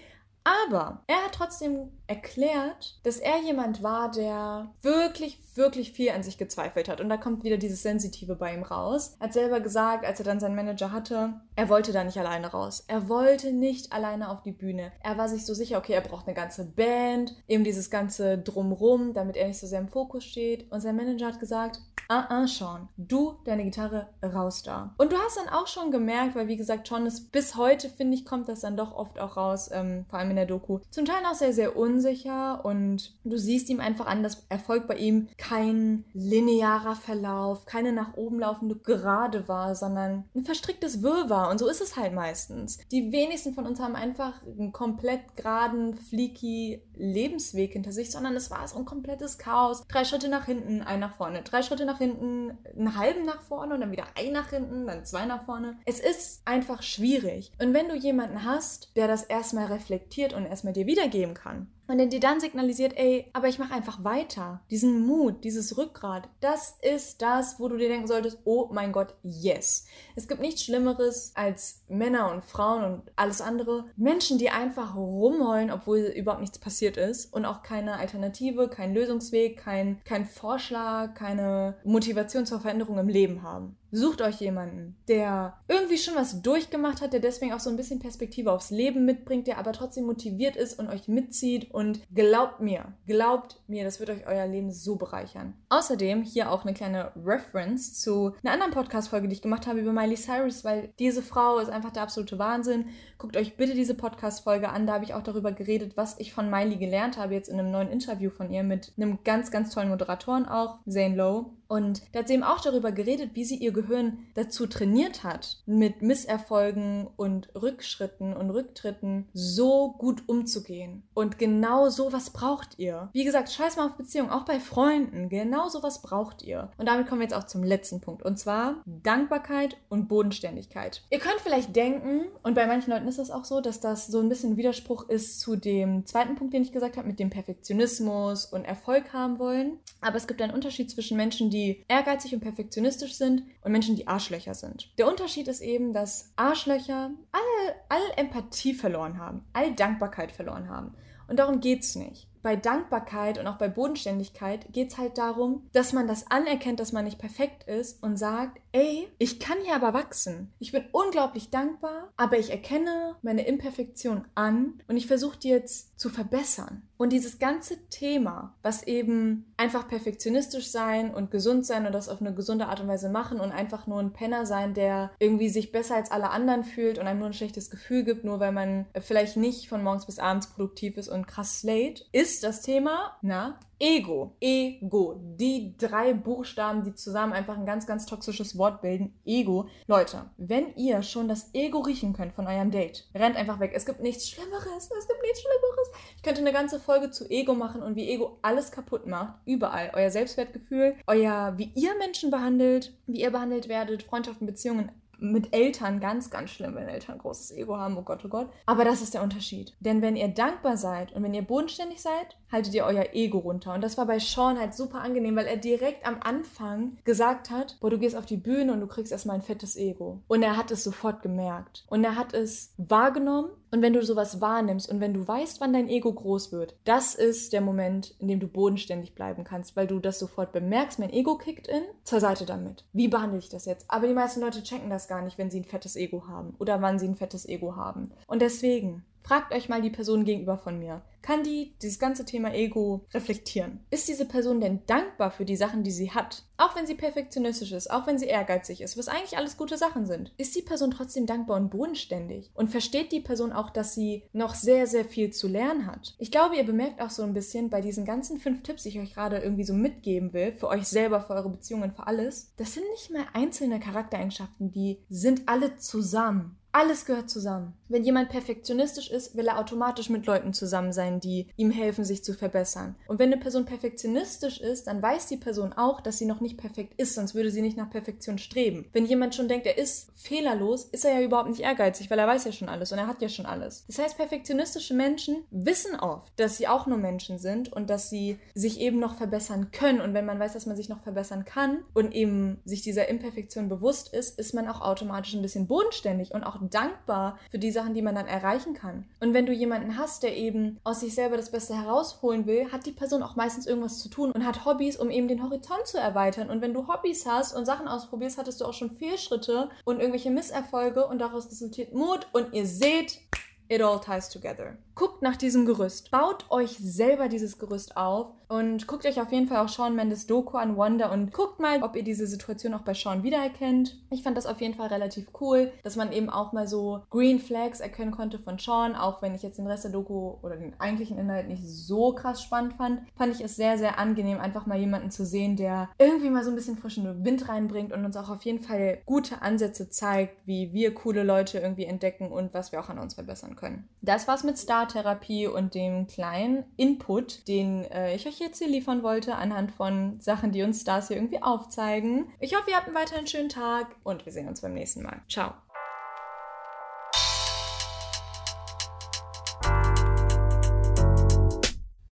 Aber 0.44 1.02
er 1.06 1.24
hat 1.24 1.34
trotzdem 1.34 1.90
erklärt, 2.06 2.98
dass 3.02 3.18
er 3.18 3.40
jemand 3.42 3.82
war, 3.82 4.10
der 4.10 4.72
wirklich, 4.82 5.38
wirklich 5.54 5.92
viel 5.92 6.10
an 6.10 6.22
sich 6.22 6.38
gezweifelt 6.38 6.88
hat. 6.88 7.00
Und 7.00 7.08
da 7.08 7.16
kommt 7.16 7.44
wieder 7.44 7.56
dieses 7.56 7.82
Sensitive 7.82 8.34
bei 8.34 8.54
ihm 8.54 8.62
raus. 8.62 9.16
Er 9.20 9.26
hat 9.26 9.32
selber 9.32 9.60
gesagt, 9.60 10.04
als 10.04 10.18
er 10.18 10.24
dann 10.24 10.40
seinen 10.40 10.56
Manager 10.56 10.92
hatte, 10.92 11.34
er 11.56 11.68
wollte 11.68 11.92
da 11.92 12.04
nicht 12.04 12.18
alleine 12.18 12.48
raus. 12.48 12.84
Er 12.88 13.08
wollte 13.08 13.52
nicht 13.52 13.92
alleine 13.92 14.30
auf 14.30 14.42
die 14.42 14.52
Bühne. 14.52 14.92
Er 15.02 15.18
war 15.18 15.28
sich 15.28 15.44
so 15.44 15.52
sicher, 15.52 15.78
okay, 15.78 15.92
er 15.92 16.00
braucht 16.00 16.26
eine 16.26 16.34
ganze 16.34 16.64
Band, 16.64 17.36
eben 17.46 17.64
dieses 17.64 17.90
ganze 17.90 18.38
Drumrum, 18.38 19.12
damit 19.12 19.36
er 19.36 19.46
nicht 19.46 19.60
so 19.60 19.66
sehr 19.66 19.80
im 19.80 19.88
Fokus 19.88 20.24
steht. 20.24 20.70
Und 20.72 20.80
sein 20.80 20.96
Manager 20.96 21.26
hat 21.26 21.40
gesagt, 21.40 21.80
ah, 22.10 22.26
ah, 22.28 22.46
Sean, 22.46 22.88
du, 22.96 23.36
deine 23.44 23.62
Gitarre, 23.64 24.08
raus 24.22 24.62
da. 24.64 24.92
Und 24.98 25.12
du 25.12 25.16
hast 25.16 25.36
dann 25.36 25.48
auch 25.48 25.68
schon 25.68 25.92
gemerkt, 25.92 26.34
weil 26.34 26.48
wie 26.48 26.56
gesagt, 26.56 26.88
Sean 26.88 27.06
ist 27.06 27.30
bis 27.30 27.54
heute, 27.54 27.88
finde 27.88 28.16
ich, 28.16 28.24
kommt 28.24 28.48
das 28.48 28.60
dann 28.60 28.76
doch 28.76 28.92
oft 28.92 29.18
auch 29.20 29.36
raus, 29.36 29.70
ähm, 29.72 30.04
vor 30.08 30.18
allem 30.18 30.30
in 30.30 30.36
der 30.36 30.46
Doku, 30.46 30.80
zum 30.90 31.04
Teil 31.04 31.24
auch 31.24 31.34
sehr, 31.34 31.52
sehr 31.52 31.76
unsicher 31.76 32.64
und 32.64 33.14
du 33.22 33.36
siehst 33.36 33.70
ihm 33.70 33.78
einfach 33.78 34.06
an, 34.06 34.24
dass 34.24 34.44
Erfolg 34.48 34.88
bei 34.88 34.96
ihm 34.96 35.28
kein 35.38 36.04
linearer 36.12 36.96
Verlauf, 36.96 37.64
keine 37.64 37.92
nach 37.92 38.16
oben 38.16 38.40
laufende 38.40 38.74
Gerade 38.74 39.46
war, 39.46 39.76
sondern 39.76 40.24
ein 40.34 40.44
verstricktes 40.44 41.02
Wirrwarr 41.02 41.50
und 41.50 41.58
so 41.58 41.68
ist 41.68 41.80
es 41.80 41.96
halt 41.96 42.12
meistens. 42.12 42.78
Die 42.90 43.12
wenigsten 43.12 43.54
von 43.54 43.66
uns 43.66 43.78
haben 43.78 43.94
einfach 43.94 44.42
einen 44.44 44.72
komplett 44.72 45.36
geraden, 45.36 45.96
fleeky 45.96 46.82
Lebensweg 46.96 47.72
hinter 47.72 47.92
sich, 47.92 48.10
sondern 48.10 48.34
es 48.34 48.50
war 48.50 48.66
so 48.66 48.78
ein 48.78 48.84
komplettes 48.84 49.38
Chaos. 49.38 49.84
Drei 49.86 50.04
Schritte 50.04 50.28
nach 50.28 50.46
hinten, 50.46 50.82
ein 50.82 51.00
nach 51.00 51.14
vorne, 51.14 51.42
drei 51.42 51.62
Schritte 51.62 51.86
nach 51.86 51.99
hinten, 52.00 52.58
einen 52.76 52.96
halben 52.96 53.24
nach 53.24 53.42
vorne 53.42 53.74
und 53.74 53.80
dann 53.80 53.92
wieder 53.92 54.06
ein 54.16 54.32
nach 54.32 54.50
hinten, 54.50 54.86
dann 54.86 55.04
zwei 55.04 55.26
nach 55.26 55.44
vorne. 55.44 55.78
Es 55.84 56.00
ist 56.00 56.42
einfach 56.44 56.82
schwierig. 56.82 57.52
Und 57.60 57.74
wenn 57.74 57.88
du 57.88 57.94
jemanden 57.94 58.44
hast, 58.44 58.96
der 58.96 59.06
das 59.06 59.22
erstmal 59.22 59.66
reflektiert 59.66 60.32
und 60.32 60.46
erstmal 60.46 60.72
dir 60.72 60.86
wiedergeben 60.86 61.34
kann, 61.34 61.70
und 61.90 61.98
der 61.98 62.06
dir 62.06 62.20
dann 62.20 62.40
signalisiert, 62.40 62.96
ey, 62.96 63.28
aber 63.32 63.48
ich 63.48 63.58
mache 63.58 63.74
einfach 63.74 64.04
weiter. 64.04 64.60
Diesen 64.70 65.06
Mut, 65.06 65.44
dieses 65.44 65.76
Rückgrat, 65.76 66.28
das 66.40 66.76
ist 66.82 67.20
das, 67.20 67.58
wo 67.58 67.68
du 67.68 67.76
dir 67.76 67.88
denken 67.88 68.06
solltest, 68.06 68.38
oh 68.44 68.68
mein 68.72 68.92
Gott, 68.92 69.14
yes. 69.22 69.86
Es 70.14 70.28
gibt 70.28 70.40
nichts 70.40 70.64
Schlimmeres 70.64 71.32
als 71.34 71.82
Männer 71.88 72.30
und 72.30 72.44
Frauen 72.44 72.84
und 72.84 73.02
alles 73.16 73.40
andere. 73.40 73.86
Menschen, 73.96 74.38
die 74.38 74.50
einfach 74.50 74.94
rumheulen, 74.94 75.70
obwohl 75.70 75.98
überhaupt 75.98 76.42
nichts 76.42 76.58
passiert 76.58 76.96
ist 76.96 77.32
und 77.32 77.44
auch 77.44 77.62
keine 77.62 77.96
Alternative, 77.96 78.68
kein 78.68 78.94
Lösungsweg, 78.94 79.58
kein, 79.58 80.00
kein 80.04 80.26
Vorschlag, 80.26 81.14
keine 81.14 81.76
Motivation 81.84 82.46
zur 82.46 82.60
Veränderung 82.60 82.98
im 82.98 83.08
Leben 83.08 83.42
haben. 83.42 83.76
Sucht 83.92 84.22
euch 84.22 84.40
jemanden, 84.40 84.96
der 85.08 85.58
irgendwie 85.68 85.98
schon 85.98 86.14
was 86.14 86.42
durchgemacht 86.42 87.00
hat, 87.00 87.12
der 87.12 87.20
deswegen 87.20 87.52
auch 87.52 87.60
so 87.60 87.70
ein 87.70 87.76
bisschen 87.76 87.98
Perspektive 87.98 88.52
aufs 88.52 88.70
Leben 88.70 89.04
mitbringt, 89.04 89.46
der 89.46 89.58
aber 89.58 89.72
trotzdem 89.72 90.04
motiviert 90.04 90.56
ist 90.56 90.78
und 90.78 90.88
euch 90.88 91.08
mitzieht. 91.08 91.70
Und 91.72 92.00
glaubt 92.14 92.60
mir, 92.60 92.92
glaubt 93.06 93.60
mir, 93.66 93.84
das 93.84 94.00
wird 94.00 94.10
euch 94.10 94.26
euer 94.26 94.46
Leben 94.46 94.70
so 94.70 94.96
bereichern. 94.96 95.54
Außerdem 95.68 96.22
hier 96.22 96.50
auch 96.50 96.64
eine 96.64 96.74
kleine 96.74 97.12
Reference 97.24 98.00
zu 98.00 98.32
einer 98.42 98.52
anderen 98.52 98.72
Podcast-Folge, 98.72 99.28
die 99.28 99.34
ich 99.34 99.42
gemacht 99.42 99.66
habe 99.66 99.80
über 99.80 99.92
Miley 99.92 100.16
Cyrus, 100.16 100.64
weil 100.64 100.92
diese 100.98 101.22
Frau 101.22 101.58
ist 101.58 101.70
einfach 101.70 101.90
der 101.90 102.02
absolute 102.02 102.38
Wahnsinn. 102.38 102.86
Guckt 103.18 103.36
euch 103.36 103.56
bitte 103.56 103.74
diese 103.74 103.94
Podcast-Folge 103.94 104.68
an. 104.68 104.86
Da 104.86 104.94
habe 104.94 105.04
ich 105.04 105.14
auch 105.14 105.22
darüber 105.22 105.52
geredet, 105.52 105.96
was 105.96 106.18
ich 106.18 106.32
von 106.32 106.48
Miley 106.50 106.76
gelernt 106.76 107.18
habe, 107.18 107.34
jetzt 107.34 107.48
in 107.48 107.58
einem 107.58 107.70
neuen 107.70 107.88
Interview 107.88 108.30
von 108.30 108.50
ihr 108.50 108.62
mit 108.62 108.92
einem 108.96 109.18
ganz, 109.24 109.50
ganz 109.50 109.74
tollen 109.74 109.88
Moderatoren 109.88 110.46
auch, 110.46 110.78
Zane 110.86 111.16
Lowe. 111.16 111.50
Und 111.70 112.02
da 112.10 112.18
hat 112.18 112.26
sie 112.26 112.34
eben 112.34 112.42
auch 112.42 112.60
darüber 112.60 112.90
geredet, 112.90 113.30
wie 113.34 113.44
sie 113.44 113.54
ihr 113.54 113.70
Gehirn 113.70 114.26
dazu 114.34 114.66
trainiert 114.66 115.22
hat, 115.22 115.58
mit 115.66 116.02
Misserfolgen 116.02 117.06
und 117.16 117.48
Rückschritten 117.54 118.36
und 118.36 118.50
Rücktritten 118.50 119.28
so 119.32 119.92
gut 119.92 120.28
umzugehen. 120.28 121.04
Und 121.14 121.38
genau 121.38 121.88
sowas 121.88 122.30
braucht 122.30 122.80
ihr. 122.80 123.08
Wie 123.12 123.22
gesagt, 123.22 123.52
scheiß 123.52 123.76
mal 123.76 123.86
auf 123.86 123.96
Beziehungen, 123.96 124.30
auch 124.30 124.44
bei 124.44 124.58
Freunden. 124.58 125.28
Genau 125.28 125.68
sowas 125.68 126.02
braucht 126.02 126.42
ihr. 126.42 126.72
Und 126.76 126.86
damit 126.86 127.06
kommen 127.06 127.20
wir 127.20 127.28
jetzt 127.28 127.36
auch 127.36 127.46
zum 127.46 127.62
letzten 127.62 128.00
Punkt. 128.00 128.24
Und 128.24 128.36
zwar 128.36 128.82
Dankbarkeit 128.84 129.76
und 129.88 130.08
Bodenständigkeit. 130.08 131.04
Ihr 131.10 131.20
könnt 131.20 131.40
vielleicht 131.40 131.76
denken, 131.76 132.22
und 132.42 132.54
bei 132.54 132.66
manchen 132.66 132.90
Leuten 132.90 133.06
ist 133.06 133.20
das 133.20 133.30
auch 133.30 133.44
so, 133.44 133.60
dass 133.60 133.78
das 133.78 134.08
so 134.08 134.18
ein 134.18 134.28
bisschen 134.28 134.56
Widerspruch 134.56 135.08
ist 135.08 135.38
zu 135.38 135.54
dem 135.54 136.04
zweiten 136.04 136.34
Punkt, 136.34 136.52
den 136.52 136.62
ich 136.62 136.72
gesagt 136.72 136.96
habe, 136.96 137.06
mit 137.06 137.20
dem 137.20 137.30
Perfektionismus 137.30 138.46
und 138.46 138.64
Erfolg 138.64 139.12
haben 139.12 139.38
wollen. 139.38 139.78
Aber 140.00 140.16
es 140.16 140.26
gibt 140.26 140.42
einen 140.42 140.52
Unterschied 140.52 140.90
zwischen 140.90 141.16
Menschen, 141.16 141.48
die 141.48 141.59
die 141.60 141.84
ehrgeizig 141.88 142.34
und 142.34 142.40
perfektionistisch 142.40 143.14
sind 143.14 143.42
und 143.62 143.72
Menschen, 143.72 143.96
die 143.96 144.08
Arschlöcher 144.08 144.54
sind. 144.54 144.90
Der 144.98 145.08
Unterschied 145.08 145.48
ist 145.48 145.60
eben, 145.60 145.92
dass 145.92 146.32
Arschlöcher 146.36 147.10
all, 147.32 147.74
all 147.88 148.02
Empathie 148.16 148.74
verloren 148.74 149.18
haben, 149.18 149.44
all 149.52 149.74
Dankbarkeit 149.74 150.32
verloren 150.32 150.68
haben. 150.68 150.94
Und 151.28 151.38
darum 151.38 151.60
geht 151.60 151.82
es 151.82 151.94
nicht 151.94 152.30
bei 152.42 152.56
Dankbarkeit 152.56 153.38
und 153.38 153.46
auch 153.46 153.58
bei 153.58 153.68
Bodenständigkeit 153.68 154.72
geht 154.72 154.92
es 154.92 154.98
halt 154.98 155.18
darum, 155.18 155.68
dass 155.72 155.92
man 155.92 156.06
das 156.06 156.30
anerkennt, 156.30 156.80
dass 156.80 156.92
man 156.92 157.04
nicht 157.04 157.18
perfekt 157.18 157.64
ist 157.64 158.02
und 158.02 158.16
sagt, 158.16 158.60
ey, 158.72 159.08
ich 159.18 159.38
kann 159.38 159.58
hier 159.64 159.74
aber 159.74 159.92
wachsen. 159.92 160.52
Ich 160.58 160.72
bin 160.72 160.84
unglaublich 160.92 161.50
dankbar, 161.50 162.08
aber 162.16 162.38
ich 162.38 162.50
erkenne 162.50 163.16
meine 163.22 163.46
Imperfektion 163.46 164.24
an 164.34 164.82
und 164.88 164.96
ich 164.96 165.06
versuche 165.06 165.38
die 165.38 165.48
jetzt 165.48 165.98
zu 165.98 166.08
verbessern. 166.08 166.82
Und 166.96 167.12
dieses 167.12 167.38
ganze 167.38 167.88
Thema, 167.88 168.54
was 168.62 168.82
eben 168.82 169.52
einfach 169.56 169.88
perfektionistisch 169.88 170.70
sein 170.70 171.14
und 171.14 171.30
gesund 171.30 171.64
sein 171.64 171.86
und 171.86 171.92
das 171.92 172.08
auf 172.08 172.20
eine 172.20 172.34
gesunde 172.34 172.66
Art 172.66 172.80
und 172.80 172.88
Weise 172.88 173.08
machen 173.08 173.40
und 173.40 173.52
einfach 173.52 173.86
nur 173.86 173.98
ein 173.98 174.12
Penner 174.12 174.44
sein, 174.44 174.74
der 174.74 175.10
irgendwie 175.18 175.48
sich 175.48 175.72
besser 175.72 175.96
als 175.96 176.10
alle 176.10 176.30
anderen 176.30 176.64
fühlt 176.64 176.98
und 176.98 177.06
einem 177.06 177.20
nur 177.20 177.28
ein 177.28 177.34
schlechtes 177.34 177.70
Gefühl 177.70 178.04
gibt, 178.04 178.24
nur 178.24 178.38
weil 178.38 178.52
man 178.52 178.86
vielleicht 179.00 179.36
nicht 179.36 179.68
von 179.68 179.82
morgens 179.82 180.06
bis 180.06 180.18
abends 180.18 180.48
produktiv 180.48 180.96
ist 180.96 181.08
und 181.08 181.26
krass 181.26 181.60
slate, 181.60 182.04
ist 182.12 182.30
ist 182.30 182.44
das 182.44 182.62
Thema, 182.62 183.16
na, 183.22 183.58
Ego. 183.82 184.36
Ego. 184.40 185.18
Die 185.38 185.74
drei 185.78 186.12
Buchstaben, 186.12 186.84
die 186.84 186.94
zusammen 186.94 187.32
einfach 187.32 187.56
ein 187.56 187.64
ganz, 187.64 187.86
ganz 187.86 188.04
toxisches 188.04 188.58
Wort 188.58 188.82
bilden. 188.82 189.18
Ego. 189.24 189.68
Leute, 189.86 190.26
wenn 190.36 190.76
ihr 190.76 191.02
schon 191.02 191.28
das 191.28 191.54
Ego 191.54 191.80
riechen 191.80 192.12
könnt 192.12 192.34
von 192.34 192.46
eurem 192.46 192.70
Date, 192.70 193.08
rennt 193.14 193.36
einfach 193.36 193.58
weg. 193.58 193.72
Es 193.74 193.86
gibt 193.86 194.00
nichts 194.00 194.28
Schlimmeres. 194.28 194.90
Es 194.90 195.08
gibt 195.08 195.22
nichts 195.22 195.40
Schlimmeres. 195.40 195.90
Ich 196.16 196.22
könnte 196.22 196.42
eine 196.42 196.52
ganze 196.52 196.78
Folge 196.78 197.10
zu 197.10 197.28
Ego 197.30 197.54
machen 197.54 197.82
und 197.82 197.96
wie 197.96 198.10
Ego 198.10 198.38
alles 198.42 198.70
kaputt 198.70 199.06
macht. 199.06 199.38
Überall. 199.46 199.90
Euer 199.94 200.10
Selbstwertgefühl, 200.10 200.96
euer, 201.06 201.54
wie 201.56 201.72
ihr 201.74 201.96
Menschen 201.96 202.30
behandelt, 202.30 202.92
wie 203.06 203.22
ihr 203.22 203.30
behandelt 203.30 203.68
werdet, 203.68 204.02
Freundschaften, 204.02 204.46
Beziehungen, 204.46 204.92
mit 205.20 205.54
Eltern 205.54 206.00
ganz, 206.00 206.30
ganz 206.30 206.50
schlimm, 206.50 206.74
wenn 206.74 206.88
Eltern 206.88 207.18
großes 207.18 207.52
Ego 207.52 207.76
haben, 207.76 207.96
oh 207.96 208.02
Gott, 208.02 208.24
oh 208.24 208.28
Gott. 208.28 208.48
Aber 208.66 208.84
das 208.84 209.02
ist 209.02 209.14
der 209.14 209.22
Unterschied. 209.22 209.74
Denn 209.80 210.02
wenn 210.02 210.16
ihr 210.16 210.28
dankbar 210.28 210.76
seid 210.76 211.12
und 211.12 211.22
wenn 211.22 211.34
ihr 211.34 211.42
bodenständig 211.42 212.00
seid, 212.00 212.36
haltet 212.50 212.74
ihr 212.74 212.84
euer 212.84 213.06
Ego 213.12 213.38
runter. 213.38 213.74
Und 213.74 213.82
das 213.82 213.96
war 213.96 214.06
bei 214.06 214.18
Sean 214.18 214.58
halt 214.58 214.74
super 214.74 215.00
angenehm, 215.00 215.36
weil 215.36 215.46
er 215.46 215.56
direkt 215.56 216.06
am 216.06 216.18
Anfang 216.20 216.98
gesagt 217.04 217.50
hat, 217.50 217.76
boah, 217.80 217.90
du 217.90 217.98
gehst 217.98 218.16
auf 218.16 218.26
die 218.26 218.36
Bühne 218.36 218.72
und 218.72 218.80
du 218.80 218.86
kriegst 218.86 219.12
erstmal 219.12 219.36
ein 219.36 219.42
fettes 219.42 219.76
Ego. 219.76 220.22
Und 220.28 220.42
er 220.42 220.56
hat 220.56 220.70
es 220.70 220.84
sofort 220.84 221.22
gemerkt. 221.22 221.84
Und 221.88 222.04
er 222.04 222.16
hat 222.16 222.34
es 222.34 222.74
wahrgenommen. 222.76 223.50
Und 223.72 223.82
wenn 223.82 223.92
du 223.92 224.02
sowas 224.02 224.40
wahrnimmst 224.40 224.90
und 224.90 225.00
wenn 225.00 225.14
du 225.14 225.26
weißt, 225.26 225.60
wann 225.60 225.72
dein 225.72 225.88
Ego 225.88 226.12
groß 226.12 226.50
wird, 226.50 226.74
das 226.84 227.14
ist 227.14 227.52
der 227.52 227.60
Moment, 227.60 228.16
in 228.18 228.26
dem 228.26 228.40
du 228.40 228.48
bodenständig 228.48 229.14
bleiben 229.14 229.44
kannst, 229.44 229.76
weil 229.76 229.86
du 229.86 230.00
das 230.00 230.18
sofort 230.18 230.50
bemerkst, 230.50 230.98
mein 230.98 231.12
Ego 231.12 231.36
kickt 231.36 231.68
in, 231.68 231.82
zur 232.02 232.18
Seite 232.18 232.46
damit. 232.46 232.84
Wie 232.92 233.06
behandle 233.06 233.38
ich 233.38 233.48
das 233.48 233.66
jetzt? 233.66 233.88
Aber 233.88 234.08
die 234.08 234.14
meisten 234.14 234.40
Leute 234.40 234.64
checken 234.64 234.90
das 234.90 235.06
gar 235.10 235.20
nicht, 235.22 235.36
wenn 235.36 235.50
sie 235.50 235.60
ein 235.60 235.64
fettes 235.64 235.96
Ego 235.96 236.26
haben 236.28 236.54
oder 236.58 236.80
wann 236.80 236.98
sie 236.98 237.08
ein 237.08 237.16
fettes 237.16 237.46
Ego 237.46 237.76
haben. 237.76 238.12
Und 238.28 238.40
deswegen, 238.40 239.04
Fragt 239.22 239.52
euch 239.52 239.68
mal 239.68 239.82
die 239.82 239.90
Person 239.90 240.24
gegenüber 240.24 240.58
von 240.58 240.78
mir. 240.78 241.02
Kann 241.22 241.42
die 241.42 241.74
dieses 241.82 241.98
ganze 241.98 242.24
Thema 242.24 242.54
Ego 242.54 243.04
reflektieren? 243.12 243.80
Ist 243.90 244.08
diese 244.08 244.24
Person 244.24 244.60
denn 244.60 244.80
dankbar 244.86 245.30
für 245.30 245.44
die 245.44 245.56
Sachen, 245.56 245.82
die 245.82 245.90
sie 245.90 246.10
hat? 246.12 246.44
Auch 246.56 246.76
wenn 246.76 246.86
sie 246.86 246.94
perfektionistisch 246.94 247.72
ist, 247.72 247.90
auch 247.90 248.06
wenn 248.06 248.18
sie 248.18 248.26
ehrgeizig 248.26 248.80
ist, 248.80 248.96
was 248.96 249.08
eigentlich 249.08 249.36
alles 249.36 249.56
gute 249.56 249.76
Sachen 249.76 250.06
sind. 250.06 250.32
Ist 250.38 250.56
die 250.56 250.62
Person 250.62 250.90
trotzdem 250.90 251.26
dankbar 251.26 251.58
und 251.58 251.70
bodenständig? 251.70 252.50
Und 252.54 252.70
versteht 252.70 253.12
die 253.12 253.20
Person 253.20 253.52
auch, 253.52 253.70
dass 253.70 253.94
sie 253.94 254.24
noch 254.32 254.54
sehr, 254.54 254.86
sehr 254.86 255.04
viel 255.04 255.30
zu 255.30 255.46
lernen 255.46 255.86
hat? 255.86 256.14
Ich 256.18 256.30
glaube, 256.30 256.56
ihr 256.56 256.64
bemerkt 256.64 257.00
auch 257.00 257.10
so 257.10 257.22
ein 257.22 257.34
bisschen 257.34 257.70
bei 257.70 257.80
diesen 257.80 258.04
ganzen 258.04 258.38
fünf 258.38 258.62
Tipps, 258.62 258.84
die 258.84 258.90
ich 258.90 258.98
euch 258.98 259.14
gerade 259.14 259.38
irgendwie 259.38 259.64
so 259.64 259.74
mitgeben 259.74 260.32
will, 260.32 260.52
für 260.54 260.68
euch 260.68 260.86
selber, 260.86 261.20
für 261.20 261.34
eure 261.34 261.50
Beziehungen, 261.50 261.92
für 261.92 262.06
alles. 262.06 262.52
Das 262.56 262.74
sind 262.74 262.84
nicht 262.92 263.10
mehr 263.10 263.26
einzelne 263.34 263.78
Charaktereigenschaften, 263.80 264.70
die 264.72 265.00
sind 265.08 265.48
alle 265.48 265.76
zusammen. 265.76 266.59
Alles 266.72 267.04
gehört 267.04 267.28
zusammen. 267.28 267.74
Wenn 267.88 268.04
jemand 268.04 268.28
perfektionistisch 268.28 269.10
ist, 269.10 269.36
will 269.36 269.48
er 269.48 269.58
automatisch 269.58 270.08
mit 270.08 270.24
Leuten 270.26 270.52
zusammen 270.52 270.92
sein, 270.92 271.18
die 271.18 271.48
ihm 271.56 271.72
helfen, 271.72 272.04
sich 272.04 272.22
zu 272.22 272.32
verbessern. 272.32 272.94
Und 273.08 273.18
wenn 273.18 273.32
eine 273.32 273.40
Person 273.40 273.64
perfektionistisch 273.64 274.60
ist, 274.60 274.86
dann 274.86 275.02
weiß 275.02 275.26
die 275.26 275.36
Person 275.36 275.72
auch, 275.72 276.00
dass 276.00 276.18
sie 276.18 276.26
noch 276.26 276.40
nicht 276.40 276.58
perfekt 276.58 276.94
ist, 276.96 277.14
sonst 277.14 277.34
würde 277.34 277.50
sie 277.50 277.62
nicht 277.62 277.76
nach 277.76 277.90
Perfektion 277.90 278.38
streben. 278.38 278.88
Wenn 278.92 279.06
jemand 279.06 279.34
schon 279.34 279.48
denkt, 279.48 279.66
er 279.66 279.78
ist 279.78 280.12
fehlerlos, 280.14 280.84
ist 280.84 281.04
er 281.04 281.18
ja 281.18 281.26
überhaupt 281.26 281.50
nicht 281.50 281.62
ehrgeizig, 281.62 282.08
weil 282.08 282.20
er 282.20 282.28
weiß 282.28 282.44
ja 282.44 282.52
schon 282.52 282.68
alles 282.68 282.92
und 282.92 282.98
er 282.98 283.08
hat 283.08 283.20
ja 283.20 283.28
schon 283.28 283.46
alles. 283.46 283.84
Das 283.88 283.98
heißt, 283.98 284.16
perfektionistische 284.16 284.94
Menschen 284.94 285.44
wissen 285.50 285.98
oft, 285.98 286.32
dass 286.36 286.56
sie 286.56 286.68
auch 286.68 286.86
nur 286.86 286.98
Menschen 286.98 287.38
sind 287.38 287.72
und 287.72 287.90
dass 287.90 288.10
sie 288.10 288.38
sich 288.54 288.78
eben 288.78 289.00
noch 289.00 289.16
verbessern 289.16 289.72
können. 289.72 290.00
Und 290.00 290.14
wenn 290.14 290.26
man 290.26 290.38
weiß, 290.38 290.52
dass 290.52 290.66
man 290.66 290.76
sich 290.76 290.88
noch 290.88 291.00
verbessern 291.00 291.44
kann 291.44 291.78
und 291.94 292.14
eben 292.14 292.60
sich 292.64 292.82
dieser 292.82 293.08
Imperfektion 293.08 293.68
bewusst 293.68 294.14
ist, 294.14 294.38
ist 294.38 294.54
man 294.54 294.68
auch 294.68 294.80
automatisch 294.80 295.34
ein 295.34 295.42
bisschen 295.42 295.66
bodenständig 295.66 296.32
und 296.32 296.44
auch 296.44 296.59
dankbar 296.68 297.38
für 297.50 297.58
die 297.58 297.70
Sachen, 297.70 297.94
die 297.94 298.02
man 298.02 298.14
dann 298.14 298.26
erreichen 298.26 298.74
kann. 298.74 299.06
Und 299.20 299.32
wenn 299.32 299.46
du 299.46 299.52
jemanden 299.52 299.96
hast, 299.96 300.22
der 300.22 300.36
eben 300.36 300.78
aus 300.84 301.00
sich 301.00 301.14
selber 301.14 301.36
das 301.36 301.50
Beste 301.50 301.74
herausholen 301.74 302.46
will, 302.46 302.70
hat 302.70 302.84
die 302.84 302.92
Person 302.92 303.22
auch 303.22 303.36
meistens 303.36 303.66
irgendwas 303.66 303.98
zu 303.98 304.08
tun 304.08 304.32
und 304.32 304.44
hat 304.44 304.66
Hobbys, 304.66 304.96
um 304.96 305.10
eben 305.10 305.28
den 305.28 305.42
Horizont 305.42 305.86
zu 305.86 305.98
erweitern. 305.98 306.50
Und 306.50 306.60
wenn 306.60 306.74
du 306.74 306.88
Hobbys 306.88 307.24
hast 307.24 307.54
und 307.54 307.64
Sachen 307.64 307.88
ausprobierst, 307.88 308.36
hattest 308.36 308.60
du 308.60 308.66
auch 308.66 308.74
schon 308.74 308.90
Fehlschritte 308.90 309.70
und 309.84 310.00
irgendwelche 310.00 310.30
Misserfolge 310.30 311.06
und 311.06 311.20
daraus 311.20 311.46
resultiert 311.46 311.94
Mut 311.94 312.26
und 312.32 312.52
ihr 312.52 312.66
seht, 312.66 313.20
it 313.68 313.80
all 313.80 314.00
ties 314.00 314.28
together. 314.28 314.76
Guckt 315.00 315.22
nach 315.22 315.36
diesem 315.36 315.64
Gerüst. 315.64 316.10
Baut 316.10 316.44
euch 316.50 316.76
selber 316.78 317.30
dieses 317.30 317.58
Gerüst 317.58 317.96
auf 317.96 318.34
und 318.50 318.86
guckt 318.86 319.06
euch 319.06 319.20
auf 319.20 319.32
jeden 319.32 319.46
Fall 319.46 319.64
auch 319.64 319.68
Sean 319.68 319.94
Mendes 319.94 320.26
Doku 320.26 320.58
an 320.58 320.76
Wonder 320.76 321.12
und 321.12 321.32
guckt 321.32 321.60
mal, 321.60 321.82
ob 321.84 321.94
ihr 321.94 322.02
diese 322.02 322.26
Situation 322.26 322.74
auch 322.74 322.82
bei 322.82 322.94
Sean 322.94 323.22
wiedererkennt. 323.22 323.96
Ich 324.10 324.24
fand 324.24 324.36
das 324.36 324.44
auf 324.44 324.60
jeden 324.60 324.74
Fall 324.74 324.88
relativ 324.88 325.28
cool, 325.40 325.72
dass 325.84 325.94
man 325.94 326.12
eben 326.12 326.28
auch 326.28 326.52
mal 326.52 326.66
so 326.66 327.04
Green 327.10 327.38
Flags 327.38 327.78
erkennen 327.78 328.10
konnte 328.10 328.40
von 328.40 328.58
Sean, 328.58 328.96
auch 328.96 329.22
wenn 329.22 329.36
ich 329.36 329.42
jetzt 329.42 329.56
den 329.56 329.68
Rest 329.68 329.84
der 329.84 329.92
Doku 329.92 330.34
oder 330.42 330.56
den 330.56 330.78
eigentlichen 330.80 331.16
Inhalt 331.16 331.48
nicht 331.48 331.62
so 331.64 332.12
krass 332.12 332.42
spannend 332.42 332.74
fand, 332.74 333.00
fand 333.16 333.32
ich 333.32 333.40
es 333.40 333.54
sehr, 333.54 333.78
sehr 333.78 334.00
angenehm, 334.00 334.40
einfach 334.40 334.66
mal 334.66 334.78
jemanden 334.78 335.12
zu 335.12 335.24
sehen, 335.24 335.56
der 335.56 335.88
irgendwie 335.98 336.28
mal 336.28 336.42
so 336.42 336.50
ein 336.50 336.56
bisschen 336.56 336.76
frischen 336.76 337.24
Wind 337.24 337.48
reinbringt 337.48 337.92
und 337.92 338.04
uns 338.04 338.16
auch 338.16 338.28
auf 338.28 338.42
jeden 338.42 338.60
Fall 338.60 338.98
gute 339.06 339.42
Ansätze 339.42 339.88
zeigt, 339.88 340.44
wie 340.44 340.72
wir 340.74 340.92
coole 340.92 341.22
Leute 341.22 341.60
irgendwie 341.60 341.84
entdecken 341.84 342.32
und 342.32 342.52
was 342.52 342.72
wir 342.72 342.80
auch 342.80 342.88
an 342.88 342.98
uns 342.98 343.14
verbessern 343.14 343.54
können. 343.54 343.88
Das 344.02 344.26
war's 344.26 344.42
mit 344.42 344.58
Star-Therapie 344.90 345.46
und 345.46 345.74
dem 345.74 346.06
kleinen 346.06 346.64
Input, 346.76 347.46
den 347.48 347.84
äh, 347.84 348.14
ich 348.14 348.26
euch 348.26 348.38
jetzt 348.38 348.58
hier 348.58 348.68
liefern 348.68 349.02
wollte, 349.02 349.36
anhand 349.36 349.72
von 349.72 350.20
Sachen, 350.20 350.52
die 350.52 350.62
uns 350.62 350.82
Stars 350.82 351.08
hier 351.08 351.16
irgendwie 351.16 351.42
aufzeigen. 351.42 352.26
Ich 352.40 352.54
hoffe, 352.54 352.70
ihr 352.70 352.76
habt 352.76 352.86
einen 352.86 352.96
weiteren 352.96 353.26
schönen 353.26 353.48
Tag 353.48 353.96
und 354.02 354.24
wir 354.26 354.32
sehen 354.32 354.48
uns 354.48 354.60
beim 354.60 354.74
nächsten 354.74 355.02
Mal. 355.02 355.20
Ciao. 355.28 355.54